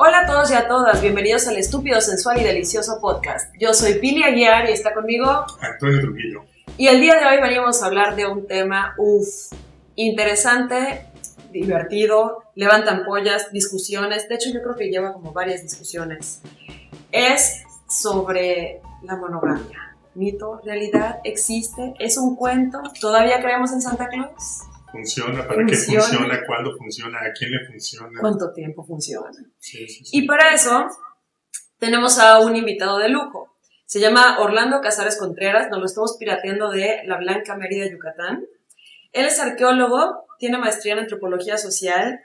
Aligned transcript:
Hola 0.00 0.20
a 0.20 0.26
todos 0.26 0.48
y 0.52 0.54
a 0.54 0.68
todas, 0.68 1.02
bienvenidos 1.02 1.48
al 1.48 1.56
estúpido, 1.56 2.00
sensual 2.00 2.40
y 2.40 2.44
delicioso 2.44 3.00
podcast. 3.00 3.52
Yo 3.58 3.74
soy 3.74 3.94
Pili 3.94 4.22
Aguiar 4.22 4.70
y 4.70 4.72
está 4.72 4.94
conmigo 4.94 5.44
Antonio 5.60 6.00
Trujillo. 6.00 6.44
Y 6.76 6.86
el 6.86 7.00
día 7.00 7.16
de 7.16 7.26
hoy 7.26 7.42
venimos 7.42 7.82
a 7.82 7.86
hablar 7.86 8.14
de 8.14 8.24
un 8.24 8.46
tema, 8.46 8.94
uff, 8.96 9.52
interesante, 9.96 11.04
divertido, 11.50 12.44
levantan 12.54 13.04
pollas, 13.04 13.50
discusiones. 13.50 14.28
De 14.28 14.36
hecho, 14.36 14.50
yo 14.50 14.62
creo 14.62 14.76
que 14.76 14.88
lleva 14.88 15.12
como 15.12 15.32
varias 15.32 15.62
discusiones. 15.62 16.42
Es 17.10 17.64
sobre 17.88 18.80
la 19.02 19.16
monogamia. 19.16 19.96
Mito, 20.14 20.60
realidad, 20.64 21.18
existe, 21.24 21.94
es 21.98 22.16
un 22.18 22.36
cuento. 22.36 22.80
¿Todavía 23.00 23.40
creemos 23.40 23.72
en 23.72 23.82
Santa 23.82 24.06
Claus? 24.06 24.67
¿Funciona? 24.90 25.46
¿Para 25.46 25.66
qué 25.66 25.76
funciona? 25.76 26.44
¿Cuándo 26.46 26.76
funciona? 26.76 27.18
¿A 27.18 27.32
quién 27.32 27.52
le 27.52 27.66
funciona? 27.66 28.20
¿Cuánto 28.20 28.52
tiempo 28.52 28.84
funciona? 28.84 29.30
Y 30.12 30.26
para 30.26 30.54
eso 30.54 30.86
tenemos 31.78 32.18
a 32.18 32.40
un 32.40 32.56
invitado 32.56 32.98
de 32.98 33.08
lujo. 33.08 33.54
Se 33.84 34.00
llama 34.00 34.38
Orlando 34.40 34.80
Casares 34.80 35.16
Contreras, 35.16 35.70
nos 35.70 35.80
lo 35.80 35.86
estamos 35.86 36.16
pirateando 36.18 36.70
de 36.70 37.02
La 37.06 37.16
Blanca 37.16 37.56
Mérida, 37.56 37.86
Yucatán. 37.90 38.44
Él 39.12 39.26
es 39.26 39.40
arqueólogo, 39.40 40.26
tiene 40.38 40.58
maestría 40.58 40.94
en 40.94 41.00
antropología 41.00 41.56
social 41.56 42.20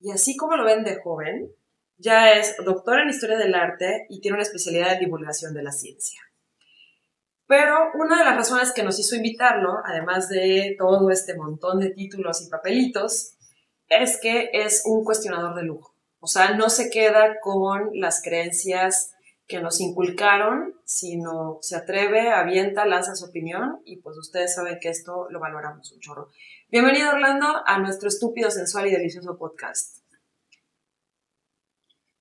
y 0.00 0.10
así 0.10 0.36
como 0.36 0.56
lo 0.56 0.64
ven 0.64 0.84
de 0.84 0.96
joven, 0.96 1.50
ya 1.98 2.32
es 2.32 2.56
doctor 2.64 3.00
en 3.00 3.08
historia 3.08 3.38
del 3.38 3.54
arte 3.54 4.06
y 4.10 4.20
tiene 4.20 4.34
una 4.36 4.42
especialidad 4.42 4.94
en 4.94 5.00
divulgación 5.00 5.54
de 5.54 5.62
la 5.62 5.72
ciencia. 5.72 6.20
Pero 7.46 7.90
una 7.94 8.18
de 8.18 8.24
las 8.24 8.36
razones 8.36 8.72
que 8.72 8.82
nos 8.82 8.98
hizo 8.98 9.14
invitarlo, 9.14 9.78
además 9.84 10.28
de 10.28 10.74
todo 10.78 11.10
este 11.10 11.36
montón 11.36 11.78
de 11.78 11.90
títulos 11.90 12.42
y 12.42 12.50
papelitos, 12.50 13.36
es 13.88 14.18
que 14.20 14.50
es 14.52 14.82
un 14.84 15.04
cuestionador 15.04 15.54
de 15.54 15.62
lujo. 15.62 15.94
O 16.18 16.26
sea, 16.26 16.54
no 16.56 16.68
se 16.70 16.90
queda 16.90 17.38
con 17.40 17.90
las 17.94 18.20
creencias 18.22 19.14
que 19.46 19.60
nos 19.60 19.80
inculcaron, 19.80 20.74
sino 20.84 21.58
se 21.62 21.76
atreve, 21.76 22.30
avienta, 22.30 22.84
lanza 22.84 23.14
su 23.14 23.26
opinión 23.26 23.80
y 23.84 23.98
pues 23.98 24.16
ustedes 24.18 24.54
saben 24.54 24.78
que 24.80 24.88
esto 24.88 25.28
lo 25.30 25.38
valoramos 25.38 25.92
un 25.92 26.00
chorro. 26.00 26.30
Bienvenido 26.68 27.10
Orlando 27.10 27.62
a 27.64 27.78
nuestro 27.78 28.08
estúpido, 28.08 28.50
sensual 28.50 28.88
y 28.88 28.90
delicioso 28.90 29.38
podcast. 29.38 29.98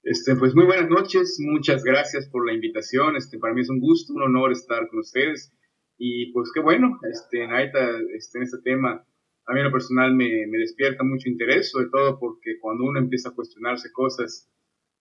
Este, 0.05 0.35
pues 0.35 0.53
muy 0.53 0.65
buenas 0.65 0.87
noches, 0.87 1.39
muchas 1.39 1.83
gracias 1.83 2.29
por 2.29 2.45
la 2.45 2.53
invitación. 2.53 3.15
Este, 3.15 3.39
para 3.39 3.55
mí 3.55 3.61
es 3.61 3.71
un 3.71 3.79
gusto, 3.79 4.13
un 4.13 4.21
honor 4.21 4.51
estar 4.51 4.87
con 4.87 4.99
ustedes. 4.99 5.51
Y 5.97 6.31
pues 6.31 6.51
qué 6.53 6.59
bueno, 6.59 6.99
este, 7.11 7.47
Naita, 7.47 7.79
este, 8.15 8.37
en 8.37 8.43
este 8.43 8.59
tema, 8.63 9.03
a 9.47 9.53
mí 9.53 9.59
en 9.59 9.65
lo 9.65 9.71
personal 9.71 10.13
me, 10.13 10.45
me, 10.45 10.59
despierta 10.59 11.03
mucho 11.03 11.27
interés, 11.27 11.71
sobre 11.71 11.87
todo 11.89 12.19
porque 12.19 12.59
cuando 12.61 12.83
uno 12.83 12.99
empieza 12.99 13.29
a 13.29 13.33
cuestionarse 13.33 13.91
cosas, 13.91 14.47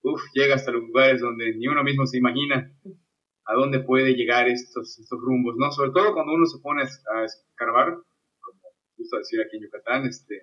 uf, 0.01 0.23
llega 0.33 0.55
hasta 0.55 0.73
lugares 0.73 1.21
donde 1.21 1.55
ni 1.55 1.69
uno 1.69 1.85
mismo 1.85 2.07
se 2.07 2.17
imagina 2.17 2.73
a 3.45 3.55
dónde 3.55 3.81
puede 3.81 4.15
llegar 4.15 4.49
estos, 4.49 4.99
estos 4.99 5.21
rumbos, 5.21 5.55
¿no? 5.59 5.71
Sobre 5.71 5.91
todo 5.91 6.15
cuando 6.15 6.33
uno 6.33 6.47
se 6.47 6.63
pone 6.63 6.83
a 6.83 7.25
escarbar, 7.25 7.93
como 8.41 8.61
gusta 8.97 9.19
decir 9.19 9.43
aquí 9.43 9.59
en 9.59 9.65
Yucatán, 9.65 10.07
este, 10.07 10.41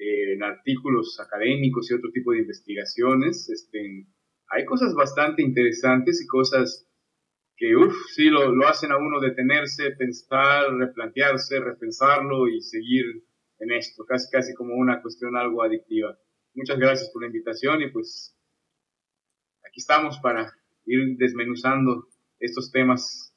en 0.00 0.42
artículos 0.42 1.20
académicos 1.20 1.90
y 1.90 1.94
otro 1.94 2.10
tipo 2.10 2.32
de 2.32 2.38
investigaciones. 2.38 3.50
Este, 3.50 4.06
hay 4.48 4.64
cosas 4.64 4.94
bastante 4.94 5.42
interesantes 5.42 6.22
y 6.22 6.26
cosas 6.26 6.88
que, 7.56 7.76
uff, 7.76 7.94
sí, 8.14 8.30
lo, 8.30 8.50
lo, 8.50 8.66
hacen 8.66 8.92
a 8.92 8.96
uno 8.96 9.20
detenerse, 9.20 9.90
pensar, 9.90 10.72
replantearse, 10.72 11.60
repensarlo 11.60 12.48
y 12.48 12.62
seguir 12.62 13.04
en 13.58 13.72
esto, 13.72 14.06
casi, 14.06 14.30
casi 14.30 14.54
como 14.54 14.74
una 14.74 15.02
cuestión 15.02 15.36
algo 15.36 15.62
adictiva. 15.62 16.18
Muchas 16.54 16.78
gracias 16.78 17.10
por 17.10 17.22
la 17.22 17.28
invitación 17.28 17.82
y 17.82 17.90
pues 17.90 18.34
aquí 19.62 19.80
estamos 19.80 20.18
para 20.22 20.50
ir 20.86 21.18
desmenuzando 21.18 22.08
estos 22.38 22.72
temas. 22.72 23.34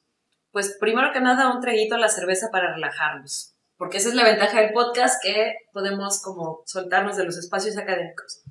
Pues 0.50 0.78
primero 0.80 1.12
que 1.12 1.20
nada, 1.20 1.54
un 1.54 1.60
traguito 1.60 1.96
a 1.96 1.98
la 1.98 2.08
cerveza 2.08 2.48
para 2.50 2.74
relajarnos 2.74 3.53
porque 3.76 3.98
esa 3.98 4.08
es 4.08 4.14
la 4.14 4.24
ventaja 4.24 4.60
del 4.60 4.72
podcast, 4.72 5.22
que 5.22 5.54
podemos 5.72 6.22
como 6.22 6.62
soltarnos 6.66 7.16
de 7.16 7.24
los 7.24 7.36
espacios 7.36 7.76
académicos. 7.76 8.42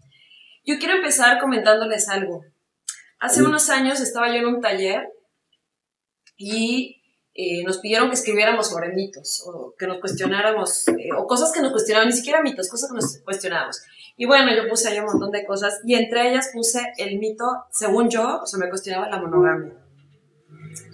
Yo 0.65 0.77
quiero 0.79 0.95
empezar 0.95 1.39
comentándoles 1.39 2.09
algo. 2.09 2.43
Hace 3.19 3.43
unos 3.43 3.69
años 3.69 4.01
estaba 4.01 4.29
yo 4.29 4.35
en 4.35 4.47
un 4.47 4.61
taller 4.61 5.07
y 6.35 7.01
eh, 7.33 7.63
nos 7.63 7.79
pidieron 7.79 8.09
que 8.09 8.15
escribiéramos 8.15 8.69
sobre 8.69 8.89
mitos 8.89 9.43
o 9.47 9.73
que 9.77 9.87
nos 9.87 9.99
cuestionáramos, 9.99 10.87
eh, 10.89 11.09
o 11.17 11.25
cosas 11.25 11.51
que 11.51 11.61
nos 11.61 11.71
cuestionaban, 11.71 12.09
ni 12.09 12.15
siquiera 12.15 12.41
mitos, 12.41 12.69
cosas 12.69 12.89
que 12.89 12.95
nos 12.95 13.17
cuestionábamos. 13.23 13.81
Y 14.17 14.25
bueno, 14.25 14.53
yo 14.53 14.69
puse 14.69 14.89
ahí 14.89 14.99
un 14.99 15.05
montón 15.05 15.31
de 15.31 15.45
cosas 15.45 15.79
y 15.85 15.95
entre 15.95 16.29
ellas 16.29 16.49
puse 16.53 16.93
el 16.97 17.17
mito, 17.17 17.45
según 17.71 18.09
yo, 18.09 18.41
o 18.41 18.45
sea, 18.45 18.59
me 18.59 18.69
cuestionaba 18.69 19.09
la 19.09 19.19
monogamia. 19.19 19.73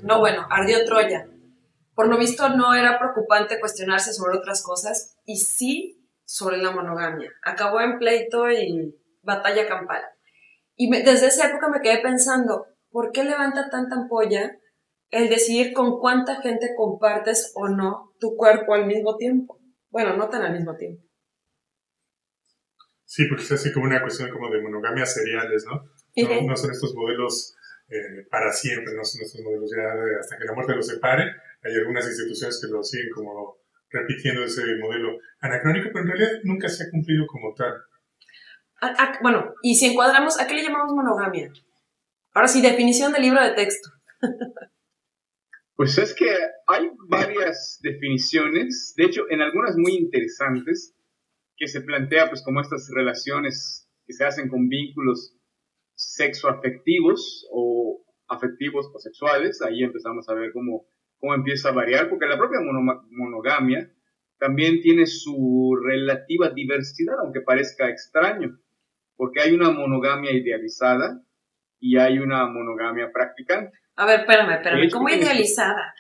No, 0.04 0.20
bueno, 0.20 0.46
ardió 0.50 0.86
Troya 0.86 1.28
por 2.00 2.08
lo 2.08 2.18
visto 2.18 2.48
no 2.48 2.74
era 2.74 2.98
preocupante 2.98 3.60
cuestionarse 3.60 4.14
sobre 4.14 4.38
otras 4.38 4.64
cosas 4.64 5.18
y 5.26 5.36
sí 5.36 6.10
sobre 6.24 6.56
la 6.56 6.72
monogamia. 6.72 7.30
Acabó 7.44 7.82
en 7.82 8.00
pleito 8.00 8.50
y 8.50 8.96
batalla 9.22 9.68
campal. 9.68 10.02
Y 10.78 10.90
desde 10.90 11.28
esa 11.28 11.50
época 11.50 11.68
me 11.68 11.82
quedé 11.82 12.02
pensando, 12.02 12.68
¿por 12.90 13.12
qué 13.12 13.26
levanta 13.26 13.70
tanta 13.70 13.98
ampolla 13.98 14.58
el 15.10 15.28
decidir 15.28 15.74
con 15.74 16.00
cuánta 16.00 16.42
gente 16.42 16.70
compartes 16.78 17.52
o 17.54 17.68
no 17.68 18.14
tu 18.18 18.38
cuerpo 18.38 18.76
al 18.76 18.86
mismo 18.86 19.18
tiempo? 19.18 19.60
Bueno, 19.90 20.16
no 20.16 20.30
tan 20.30 20.44
al 20.44 20.54
mismo 20.54 20.78
tiempo. 20.78 21.04
Sí, 23.04 23.26
porque 23.28 23.44
es 23.44 23.52
así 23.52 23.74
como 23.74 23.88
una 23.88 24.02
cuestión 24.02 24.30
como 24.30 24.50
de 24.50 24.62
monogamia 24.62 25.06
seriales, 25.06 25.66
¿no? 25.66 25.84
No, 26.48 26.56
son 26.56 26.72
estos 26.72 26.96
modelos 26.96 27.58
eh, 27.90 28.26
para 28.32 28.54
siempre, 28.54 28.94
no 28.96 29.04
son 29.04 29.22
estos 29.22 29.42
modelos 29.42 29.70
ya 29.76 29.84
hasta 30.18 30.38
que 30.38 30.46
la 30.46 30.54
muerte 30.54 30.78
los 30.78 30.88
separe, 30.88 31.26
hay 31.64 31.74
algunas 31.76 32.06
instituciones 32.08 32.62
que 32.62 32.72
lo 32.72 32.84
siguen 32.84 33.10
como 33.14 33.58
repitiendo 33.90 34.44
ese 34.44 34.62
modelo 34.80 35.18
anacrónico, 35.42 35.90
pero 35.92 36.06
en 36.06 36.12
realidad 36.12 36.40
nunca 36.44 36.70
se 36.70 36.84
ha 36.84 36.92
cumplido 36.92 37.26
como 37.28 37.54
tal. 37.54 37.74
bueno, 39.22 39.54
y 39.62 39.76
si 39.76 39.88
encuadramos, 39.88 40.40
¿a 40.40 40.48
qué 40.48 40.54
le 40.54 40.64
llamamos 40.64 40.94
monogamia? 40.94 41.52
Ahora 42.34 42.48
sí, 42.48 42.62
definición 42.62 43.12
del 43.12 43.24
libro 43.24 43.44
de 43.44 43.54
texto. 43.54 43.90
pues 45.76 45.98
es 45.98 46.14
que 46.14 46.30
hay 46.68 46.90
varias 47.08 47.80
definiciones, 47.82 48.94
de 48.96 49.06
hecho, 49.06 49.24
en 49.30 49.42
algunas 49.42 49.76
muy 49.76 49.96
interesantes, 49.96 50.96
que 51.58 51.68
se 51.68 51.82
plantea 51.82 52.30
pues 52.30 52.42
como 52.44 52.62
estas 52.62 52.90
relaciones 52.94 53.90
que 54.06 54.14
se 54.14 54.24
hacen 54.26 54.48
con 54.50 54.70
vínculos 54.70 55.36
sexoafectivos 55.96 57.46
o 57.52 58.02
afectivos 58.30 58.90
o 58.94 59.00
sexuales, 59.00 59.62
ahí 59.62 59.84
empezamos 59.84 60.30
a 60.30 60.36
ver 60.36 60.54
cómo 60.54 60.88
cómo 61.20 61.36
empieza 61.36 61.70
a 61.70 61.74
variar, 61.74 62.10
porque 62.10 62.26
la 62.26 62.38
propia 62.38 62.60
monogamia 62.62 63.92
también 64.38 64.82
tiene 64.82 65.06
su 65.06 65.78
relativa 65.84 66.50
diversidad, 66.50 67.16
aunque 67.20 67.42
parezca 67.42 67.90
extraño, 67.90 68.58
porque 69.16 69.42
hay 69.42 69.54
una 69.54 69.72
monogamia 69.72 70.32
idealizada 70.32 71.22
y 71.80 71.98
hay 71.98 72.20
una 72.20 72.48
monogamia 72.48 73.12
practicante. 73.12 73.78
A 73.96 74.06
ver, 74.06 74.22
espérame, 74.22 74.52
espérame, 74.52 74.90
¿cómo 74.90 75.10
idealizada? 75.10 75.94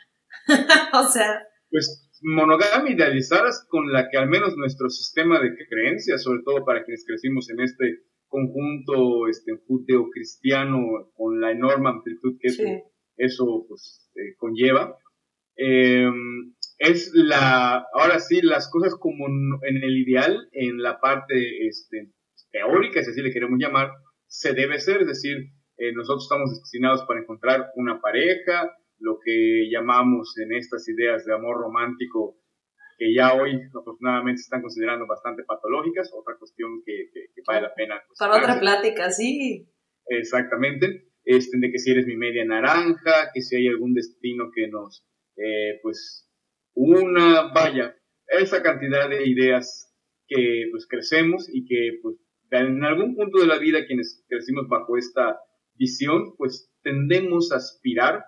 o 0.94 1.04
sea... 1.04 1.44
Pues 1.70 2.10
monogamia 2.22 2.94
idealizada 2.94 3.50
es 3.50 3.66
con 3.70 3.92
la 3.92 4.10
que 4.10 4.18
al 4.18 4.28
menos 4.28 4.56
nuestro 4.58 4.90
sistema 4.90 5.40
de 5.40 5.56
creencias, 5.68 6.24
sobre 6.24 6.42
todo 6.44 6.66
para 6.66 6.84
quienes 6.84 7.06
crecimos 7.06 7.50
en 7.50 7.62
este 7.62 8.04
conjunto 8.28 9.28
este, 9.28 9.54
judeo-cristiano, 9.68 11.12
con 11.16 11.42
la 11.42 11.52
enorme 11.52 11.90
amplitud 11.90 12.38
que 12.40 12.84
eso, 13.18 13.66
pues, 13.68 14.10
eh, 14.16 14.36
conlleva, 14.38 14.98
Em, 15.62 16.54
es 16.78 17.12
la, 17.14 17.86
ahora 17.94 18.20
sí, 18.22 18.40
las 18.42 18.72
cosas 18.72 18.96
como 18.96 19.28
en 19.28 19.84
el 19.84 19.98
ideal, 19.98 20.48
en 20.54 20.82
la 20.82 21.02
parte 21.02 21.68
este, 21.68 22.14
teórica, 22.50 23.04
si 23.04 23.12
así 23.12 23.22
le 23.22 23.34
queremos 23.34 23.60
llamar, 23.60 23.92
se 24.26 24.54
debe 24.54 24.80
ser, 24.80 25.02
es 25.02 25.08
decir, 25.08 25.38
eh, 25.76 25.92
nosotros 25.92 26.24
estamos 26.24 26.62
destinados 26.62 27.04
para 27.04 27.20
encontrar 27.20 27.72
una 27.76 28.00
pareja, 28.00 28.74
lo 29.00 29.20
que 29.22 29.68
llamamos 29.70 30.38
en 30.38 30.54
estas 30.54 30.88
ideas 30.88 31.26
de 31.26 31.34
amor 31.34 31.58
romántico, 31.58 32.38
que 32.98 33.14
ya 33.14 33.34
hoy 33.34 33.60
afortunadamente 33.78 34.38
se 34.38 34.44
están 34.44 34.62
considerando 34.62 35.08
bastante 35.08 35.44
patológicas, 35.44 36.10
otra 36.14 36.38
cuestión 36.40 36.82
que, 36.86 37.10
vale 37.46 37.64
la 37.64 37.74
pena. 37.76 38.02
Para 38.18 38.38
otra 38.38 38.60
plática, 38.62 39.10
sí. 39.10 39.68
Exactamente, 40.06 41.10
este, 41.26 41.58
de 41.60 41.70
que 41.70 41.80
si 41.80 41.92
eres 41.92 42.06
mi 42.06 42.16
media 42.16 42.46
naranja, 42.46 43.32
que 43.34 43.42
si 43.42 43.58
hay 43.58 43.68
algún 43.68 43.94
destino 43.94 44.52
que 44.56 44.70
nos 44.70 45.06
eh, 45.44 45.80
pues 45.82 46.30
una, 46.74 47.52
vaya, 47.54 47.96
esa 48.28 48.62
cantidad 48.62 49.10
de 49.10 49.28
ideas 49.28 49.94
que 50.28 50.68
pues 50.72 50.88
crecemos 50.88 51.50
y 51.52 51.66
que 51.66 52.00
pues 52.02 52.16
en 52.52 52.84
algún 52.84 53.16
punto 53.16 53.40
de 53.40 53.48
la 53.48 53.58
vida 53.58 53.86
quienes 53.86 54.24
crecimos 54.28 54.68
bajo 54.68 54.98
esta 54.98 55.40
visión 55.76 56.36
pues 56.38 56.72
tendemos 56.84 57.52
a 57.52 57.58
aspirar 57.58 58.24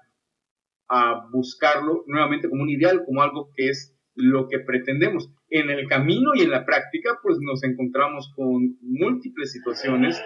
a 0.89 1.27
buscarlo 1.31 2.03
nuevamente 2.07 2.49
como 2.49 2.63
un 2.63 2.69
ideal, 2.69 3.03
como 3.05 3.21
algo 3.21 3.49
que 3.55 3.69
es 3.69 3.95
lo 4.13 4.49
que 4.49 4.59
pretendemos. 4.59 5.29
En 5.49 5.69
el 5.69 5.87
camino 5.87 6.31
y 6.35 6.41
en 6.41 6.51
la 6.51 6.65
práctica 6.65 7.17
pues 7.23 7.37
nos 7.39 7.63
encontramos 7.63 8.31
con 8.35 8.77
múltiples 8.81 9.53
situaciones 9.53 10.21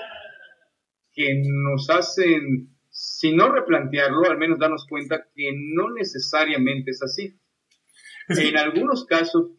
que 1.13 1.43
nos 1.45 1.89
hacen, 1.89 2.74
si 2.97 3.35
no 3.35 3.51
replantearlo, 3.51 4.23
al 4.23 4.37
menos 4.37 4.57
darnos 4.57 4.87
cuenta 4.87 5.27
que 5.35 5.51
no 5.53 5.91
necesariamente 5.91 6.91
es 6.91 7.03
así. 7.03 7.37
En 8.29 8.57
algunos 8.57 9.05
casos, 9.05 9.51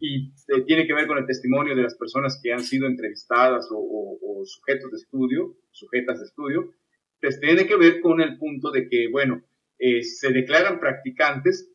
y 0.00 0.32
eh, 0.48 0.64
tiene 0.66 0.84
que 0.84 0.92
ver 0.92 1.06
con 1.06 1.16
el 1.16 1.24
testimonio 1.24 1.76
de 1.76 1.84
las 1.84 1.94
personas 1.94 2.40
que 2.42 2.52
han 2.52 2.60
sido 2.60 2.88
entrevistadas 2.88 3.68
o, 3.70 4.18
sujetos 4.44 4.90
de 4.90 4.96
estudio, 4.96 5.56
sujetas 5.70 6.18
de 6.18 6.24
estudio, 6.24 6.72
pues 7.20 7.38
tiene 7.38 7.68
que 7.68 7.76
ver 7.76 8.00
con 8.00 8.20
el 8.20 8.36
punto 8.36 8.72
de 8.72 8.88
que, 8.88 9.08
bueno, 9.08 9.44
eh, 9.78 10.02
se 10.02 10.32
declaran 10.32 10.80
practicantes, 10.80 11.70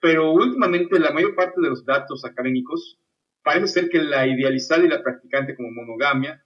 pero 0.00 0.32
últimamente 0.32 0.98
la 0.98 1.12
mayor 1.12 1.34
parte 1.34 1.60
de 1.60 1.68
los 1.68 1.84
datos 1.84 2.24
académicos 2.24 2.98
parece 3.42 3.66
ser 3.66 3.90
que 3.90 3.98
la 3.98 4.26
idealizada 4.26 4.82
y 4.82 4.88
la 4.88 5.02
practicante 5.02 5.54
como 5.54 5.70
monogamia, 5.70 6.42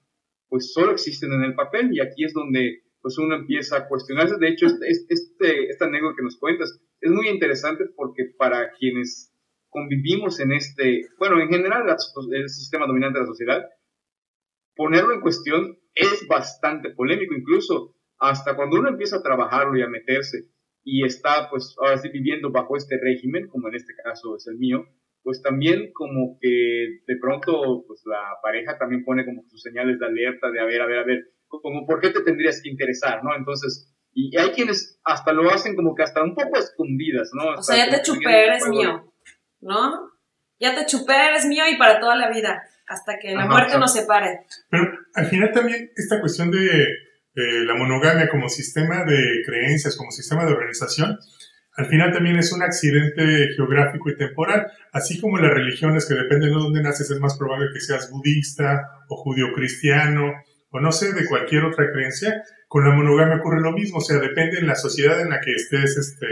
pues 0.49 0.73
solo 0.73 0.91
existen 0.91 1.33
en 1.33 1.45
el 1.45 1.55
papel 1.55 1.91
y 1.93 2.01
aquí 2.01 2.25
es 2.25 2.33
donde 2.33 2.84
pues 3.05 3.19
uno 3.19 3.37
empieza 3.37 3.77
a 3.77 3.87
cuestionarse. 3.87 4.39
De 4.41 4.49
hecho, 4.49 4.65
este, 4.65 4.89
este, 5.11 5.69
esta 5.69 5.85
anécdota 5.85 6.17
que 6.17 6.23
nos 6.23 6.39
cuentas 6.39 6.81
es 7.03 7.11
muy 7.11 7.29
interesante 7.29 7.85
porque 7.95 8.33
para 8.39 8.73
quienes 8.73 9.31
convivimos 9.69 10.41
en 10.41 10.53
este, 10.53 11.03
bueno, 11.19 11.39
en 11.39 11.51
general 11.51 11.85
el 12.33 12.49
sistema 12.49 12.87
dominante 12.87 13.19
de 13.19 13.25
la 13.25 13.31
sociedad, 13.31 13.63
ponerlo 14.75 15.13
en 15.13 15.21
cuestión 15.21 15.77
es 15.95 16.27
bastante 16.27 16.95
polémico, 16.95 17.35
incluso 17.35 17.95
hasta 18.19 18.57
cuando 18.57 18.79
uno 18.79 18.89
empieza 18.89 19.17
a 19.17 19.23
trabajarlo 19.23 19.77
y 19.77 19.83
a 19.83 19.89
meterse 19.89 20.49
y 20.83 21.05
está 21.05 21.51
pues 21.51 21.77
ahora 21.79 21.99
sí 21.99 22.09
viviendo 22.09 22.51
bajo 22.51 22.75
este 22.75 22.99
régimen, 22.99 23.49
como 23.49 23.69
en 23.69 23.75
este 23.75 23.93
caso 24.03 24.35
es 24.37 24.47
el 24.47 24.57
mío, 24.57 24.87
pues 25.23 25.43
también 25.43 25.93
como 25.93 26.39
que 26.41 27.01
de 27.07 27.17
pronto 27.21 27.85
pues 27.87 28.01
la 28.07 28.39
pareja 28.43 28.79
también 28.79 29.05
pone 29.05 29.27
como 29.27 29.43
sus 29.51 29.61
señales 29.61 29.99
de 29.99 30.07
alerta 30.07 30.51
de 30.51 30.61
a 30.61 30.65
ver, 30.65 30.81
a 30.81 30.87
ver, 30.87 30.99
a 31.01 31.05
ver, 31.05 31.34
como 31.63 31.87
por 31.87 32.01
qué 32.01 32.11
te 32.11 32.23
tendrías 32.23 32.61
que 32.63 32.71
interesar, 32.71 33.23
¿no? 33.25 33.37
Entonces, 33.37 33.91
y 34.13 34.37
hay 34.39 34.51
quienes 34.51 35.01
hasta 35.05 35.33
lo 35.33 35.51
hacen 35.51 35.75
como 35.75 35.95
que 35.95 36.03
hasta 36.03 36.23
un 36.23 36.35
poco 36.35 36.59
escondidas, 36.59 37.31
¿no? 37.35 37.59
O 37.59 37.63
sea, 37.63 37.77
ya 37.77 37.91
te 37.91 38.03
chupé, 38.03 38.47
eres 38.47 38.67
mío, 38.69 39.13
¿no? 39.61 40.11
Ya 40.61 40.75
te 40.75 40.87
chupé, 40.87 41.15
eres 41.29 41.47
mío 41.47 41.65
y 41.71 41.77
para 41.77 41.99
toda 42.01 42.15
la 42.17 42.31
vida, 42.31 42.63
hasta 42.87 43.19
que 43.19 43.35
la 43.35 43.47
muerte 43.47 43.79
nos 43.79 43.93
separe. 43.93 44.47
Pero 44.71 44.85
al 45.15 45.27
final 45.27 45.53
también 45.53 45.91
esta 45.97 46.21
cuestión 46.21 46.51
de 46.51 46.69
la 47.35 47.75
monogamia 47.75 48.29
como 48.29 48.49
sistema 48.49 49.05
de 49.05 49.43
creencias, 49.45 49.97
como 49.97 50.13
sistema 50.13 50.45
de 50.47 50.53
organización, 50.53 51.19
al 51.77 51.87
final 51.87 52.13
también 52.13 52.37
es 52.37 52.53
un 52.53 52.63
accidente 52.63 53.49
geográfico 53.57 54.09
y 54.09 54.17
temporal, 54.17 54.71
así 54.93 55.21
como 55.21 55.39
las 55.39 55.51
religiones 55.51 56.07
que 56.07 56.15
dependen 56.15 56.51
de 56.51 56.55
dónde 56.55 56.81
naces, 56.81 57.11
es 57.11 57.19
más 57.19 57.37
probable 57.37 57.67
que 57.75 57.81
seas 57.81 58.13
budista 58.13 58.81
o 59.09 59.17
judío-cristiano 59.17 60.35
o 60.75 60.81
no 60.81 60.91
sé, 60.91 61.13
de 61.13 61.27
cualquier 61.27 61.65
otra 61.65 61.89
creencia, 61.93 62.43
con 62.67 62.85
la 62.85 62.93
monogamia 62.93 63.37
ocurre 63.37 63.61
lo 63.61 63.71
mismo, 63.71 63.99
o 63.99 64.01
sea, 64.01 64.19
depende 64.19 64.59
en 64.59 64.67
la 64.67 64.75
sociedad 64.75 65.21
en 65.21 65.31
la 65.31 65.41
que 65.41 65.53
estés 65.53 65.97
este, 65.97 66.27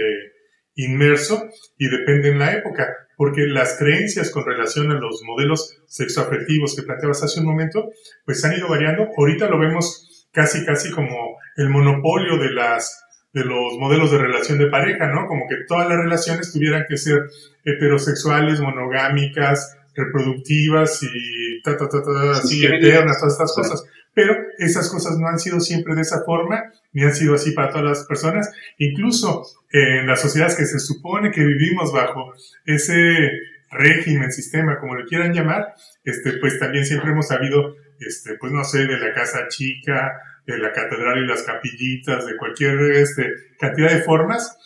inmerso 0.74 1.48
y 1.78 1.88
depende 1.88 2.30
en 2.30 2.40
la 2.40 2.52
época, 2.52 2.88
porque 3.16 3.42
las 3.42 3.78
creencias 3.78 4.30
con 4.30 4.44
relación 4.44 4.90
a 4.90 4.98
los 4.98 5.22
modelos 5.24 5.80
sexoafectivos 5.86 6.74
que 6.74 6.82
planteabas 6.82 7.22
hace 7.22 7.38
un 7.38 7.46
momento, 7.46 7.90
pues 8.24 8.44
han 8.44 8.54
ido 8.54 8.68
variando. 8.68 9.06
Ahorita 9.16 9.48
lo 9.48 9.60
vemos 9.60 10.28
casi, 10.32 10.66
casi 10.66 10.90
como 10.90 11.38
el 11.56 11.68
monopolio 11.68 12.36
de 12.38 12.50
las 12.50 12.98
de 13.32 13.44
los 13.44 13.78
modelos 13.78 14.10
de 14.10 14.18
relación 14.18 14.58
de 14.58 14.66
pareja, 14.66 15.06
¿no? 15.06 15.26
Como 15.26 15.48
que 15.48 15.64
todas 15.66 15.88
las 15.88 15.96
relaciones 15.96 16.52
tuvieran 16.52 16.84
que 16.86 16.98
ser 16.98 17.30
heterosexuales, 17.64 18.60
monogámicas, 18.60 19.78
reproductivas 19.94 21.02
y 21.02 21.62
ta, 21.62 21.76
ta, 21.76 21.88
ta, 21.88 22.02
ta 22.02 22.30
así, 22.32 22.64
eternas, 22.64 23.18
todas 23.18 23.34
estas 23.34 23.54
cosas. 23.54 23.84
Pero 24.14 24.36
esas 24.58 24.90
cosas 24.90 25.18
no 25.18 25.28
han 25.28 25.38
sido 25.38 25.58
siempre 25.60 25.94
de 25.94 26.02
esa 26.02 26.22
forma, 26.24 26.70
ni 26.92 27.02
han 27.02 27.14
sido 27.14 27.34
así 27.34 27.52
para 27.52 27.70
todas 27.70 27.84
las 27.84 28.06
personas. 28.06 28.52
Incluso 28.78 29.46
en 29.70 30.06
las 30.06 30.20
sociedades 30.20 30.56
que 30.56 30.66
se 30.66 30.78
supone 30.80 31.30
que 31.30 31.42
vivimos 31.42 31.92
bajo 31.92 32.32
ese 32.66 33.30
régimen, 33.70 34.30
sistema, 34.30 34.78
como 34.78 34.94
lo 34.94 35.06
quieran 35.06 35.32
llamar, 35.32 35.74
este, 36.04 36.34
pues 36.34 36.58
también 36.58 36.84
siempre 36.84 37.10
hemos 37.10 37.28
sabido, 37.28 37.74
este, 37.98 38.34
pues 38.38 38.52
no 38.52 38.64
sé, 38.64 38.86
de 38.86 38.98
la 38.98 39.14
casa 39.14 39.48
chica, 39.48 40.12
de 40.46 40.58
la 40.58 40.72
catedral 40.72 41.24
y 41.24 41.26
las 41.26 41.42
capillitas, 41.42 42.26
de 42.26 42.36
cualquier 42.36 42.78
este, 42.92 43.32
cantidad 43.58 43.90
de 43.90 44.02
formas 44.02 44.56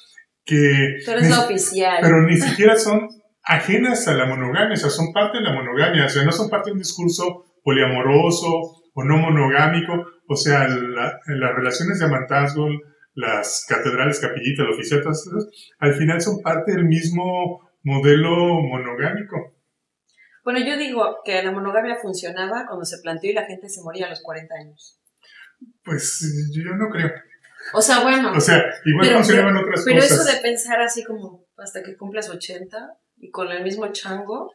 que... 0.45 0.99
Pero 1.05 1.21
es 1.21 1.39
oficial. 1.39 1.99
Pero 2.01 2.23
ni 2.23 2.37
siquiera 2.37 2.77
son 2.77 3.09
ajenas 3.47 4.09
a 4.09 4.15
la 4.15 4.27
monogamia, 4.27 4.75
o 4.75 4.77
sea, 4.77 4.91
son 4.91 5.13
parte 5.13 5.39
de 5.39 5.45
la 5.45 5.53
monogamia, 5.53 6.07
o 6.07 6.09
sea, 6.09 6.25
no 6.25 6.33
son 6.33 6.51
parte 6.51 6.71
de 6.71 6.73
un 6.73 6.81
discurso 6.81 7.57
poliamoroso 7.63 8.83
o 8.93 9.05
no 9.05 9.17
monogámico, 9.17 10.05
o 10.29 10.37
sea, 10.37 10.69
las 10.69 11.55
relaciones 11.55 12.01
de 12.01 12.07
amantazgo, 12.07 12.69
las 13.15 13.65
catedrales, 13.69 14.21
capillitas, 14.21 14.67
esas, 14.79 15.29
al 15.79 15.95
final 15.95 16.21
son 16.21 16.43
parte 16.43 16.73
del 16.73 16.85
mismo 16.85 17.71
modelo 17.83 18.61
monogámico. 18.61 19.55
Bueno, 20.45 20.61
yo 20.61 20.77
digo 20.77 21.19
que 21.25 21.43
la 21.43 21.53
monogamia 21.53 21.97
funcionaba 21.97 22.67
cuando 22.67 22.85
se 22.85 22.99
planteó 23.03 23.31
y 23.31 23.35
la 23.35 23.47
gente 23.47 23.69
se 23.69 23.83
moría 23.83 24.07
a 24.07 24.11
los 24.11 24.23
40 24.23 24.55
años. 24.61 25.01
Pues 25.85 26.53
yo 26.53 26.75
no 26.77 26.89
creo. 26.91 27.11
O 27.73 27.81
sea, 27.81 28.01
bueno. 28.01 28.33
O 28.33 28.41
sea, 28.41 28.63
igual 28.85 29.09
funcionaban 29.09 29.57
otras 29.57 29.81
cosas. 29.81 29.85
Pero 29.87 29.99
eso 29.99 30.25
de 30.25 30.41
pensar 30.41 30.81
así 30.81 31.03
como 31.03 31.47
hasta 31.57 31.83
que 31.83 31.97
cumplas 31.97 32.29
80 32.29 32.97
y 33.17 33.31
con 33.31 33.49
el 33.49 33.63
mismo 33.63 33.91
chango. 33.93 34.53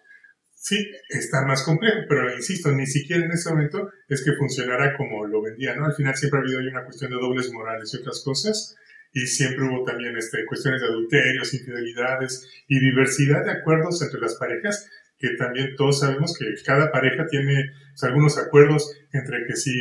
Sí, 0.53 0.77
está 1.09 1.45
más 1.45 1.63
complejo, 1.63 2.01
pero 2.07 2.31
insisto, 2.35 2.71
ni 2.71 2.85
siquiera 2.85 3.25
en 3.25 3.31
ese 3.31 3.49
momento 3.49 3.89
es 4.07 4.23
que 4.23 4.33
funcionara 4.33 4.95
como 4.95 5.25
lo 5.25 5.41
vendía, 5.41 5.75
¿no? 5.75 5.85
Al 5.85 5.95
final 5.95 6.15
siempre 6.15 6.39
ha 6.39 6.43
habido 6.43 6.59
una 6.59 6.85
cuestión 6.85 7.09
de 7.09 7.17
dobles 7.17 7.51
morales 7.51 7.91
y 7.91 7.97
otras 7.97 8.21
cosas, 8.23 8.75
y 9.11 9.25
siempre 9.25 9.65
hubo 9.65 9.83
también 9.83 10.15
este, 10.17 10.45
cuestiones 10.45 10.81
de 10.81 10.87
adulterios, 10.87 11.53
infidelidades 11.53 12.47
y 12.67 12.79
diversidad 12.79 13.43
de 13.43 13.51
acuerdos 13.51 14.01
entre 14.03 14.21
las 14.21 14.35
parejas, 14.35 14.87
que 15.17 15.29
también 15.37 15.75
todos 15.75 15.99
sabemos 15.99 16.37
que 16.37 16.45
cada 16.63 16.91
pareja 16.91 17.25
tiene 17.27 17.71
algunos 18.03 18.37
acuerdos 18.37 18.91
entre 19.11 19.45
que 19.47 19.55
si 19.55 19.71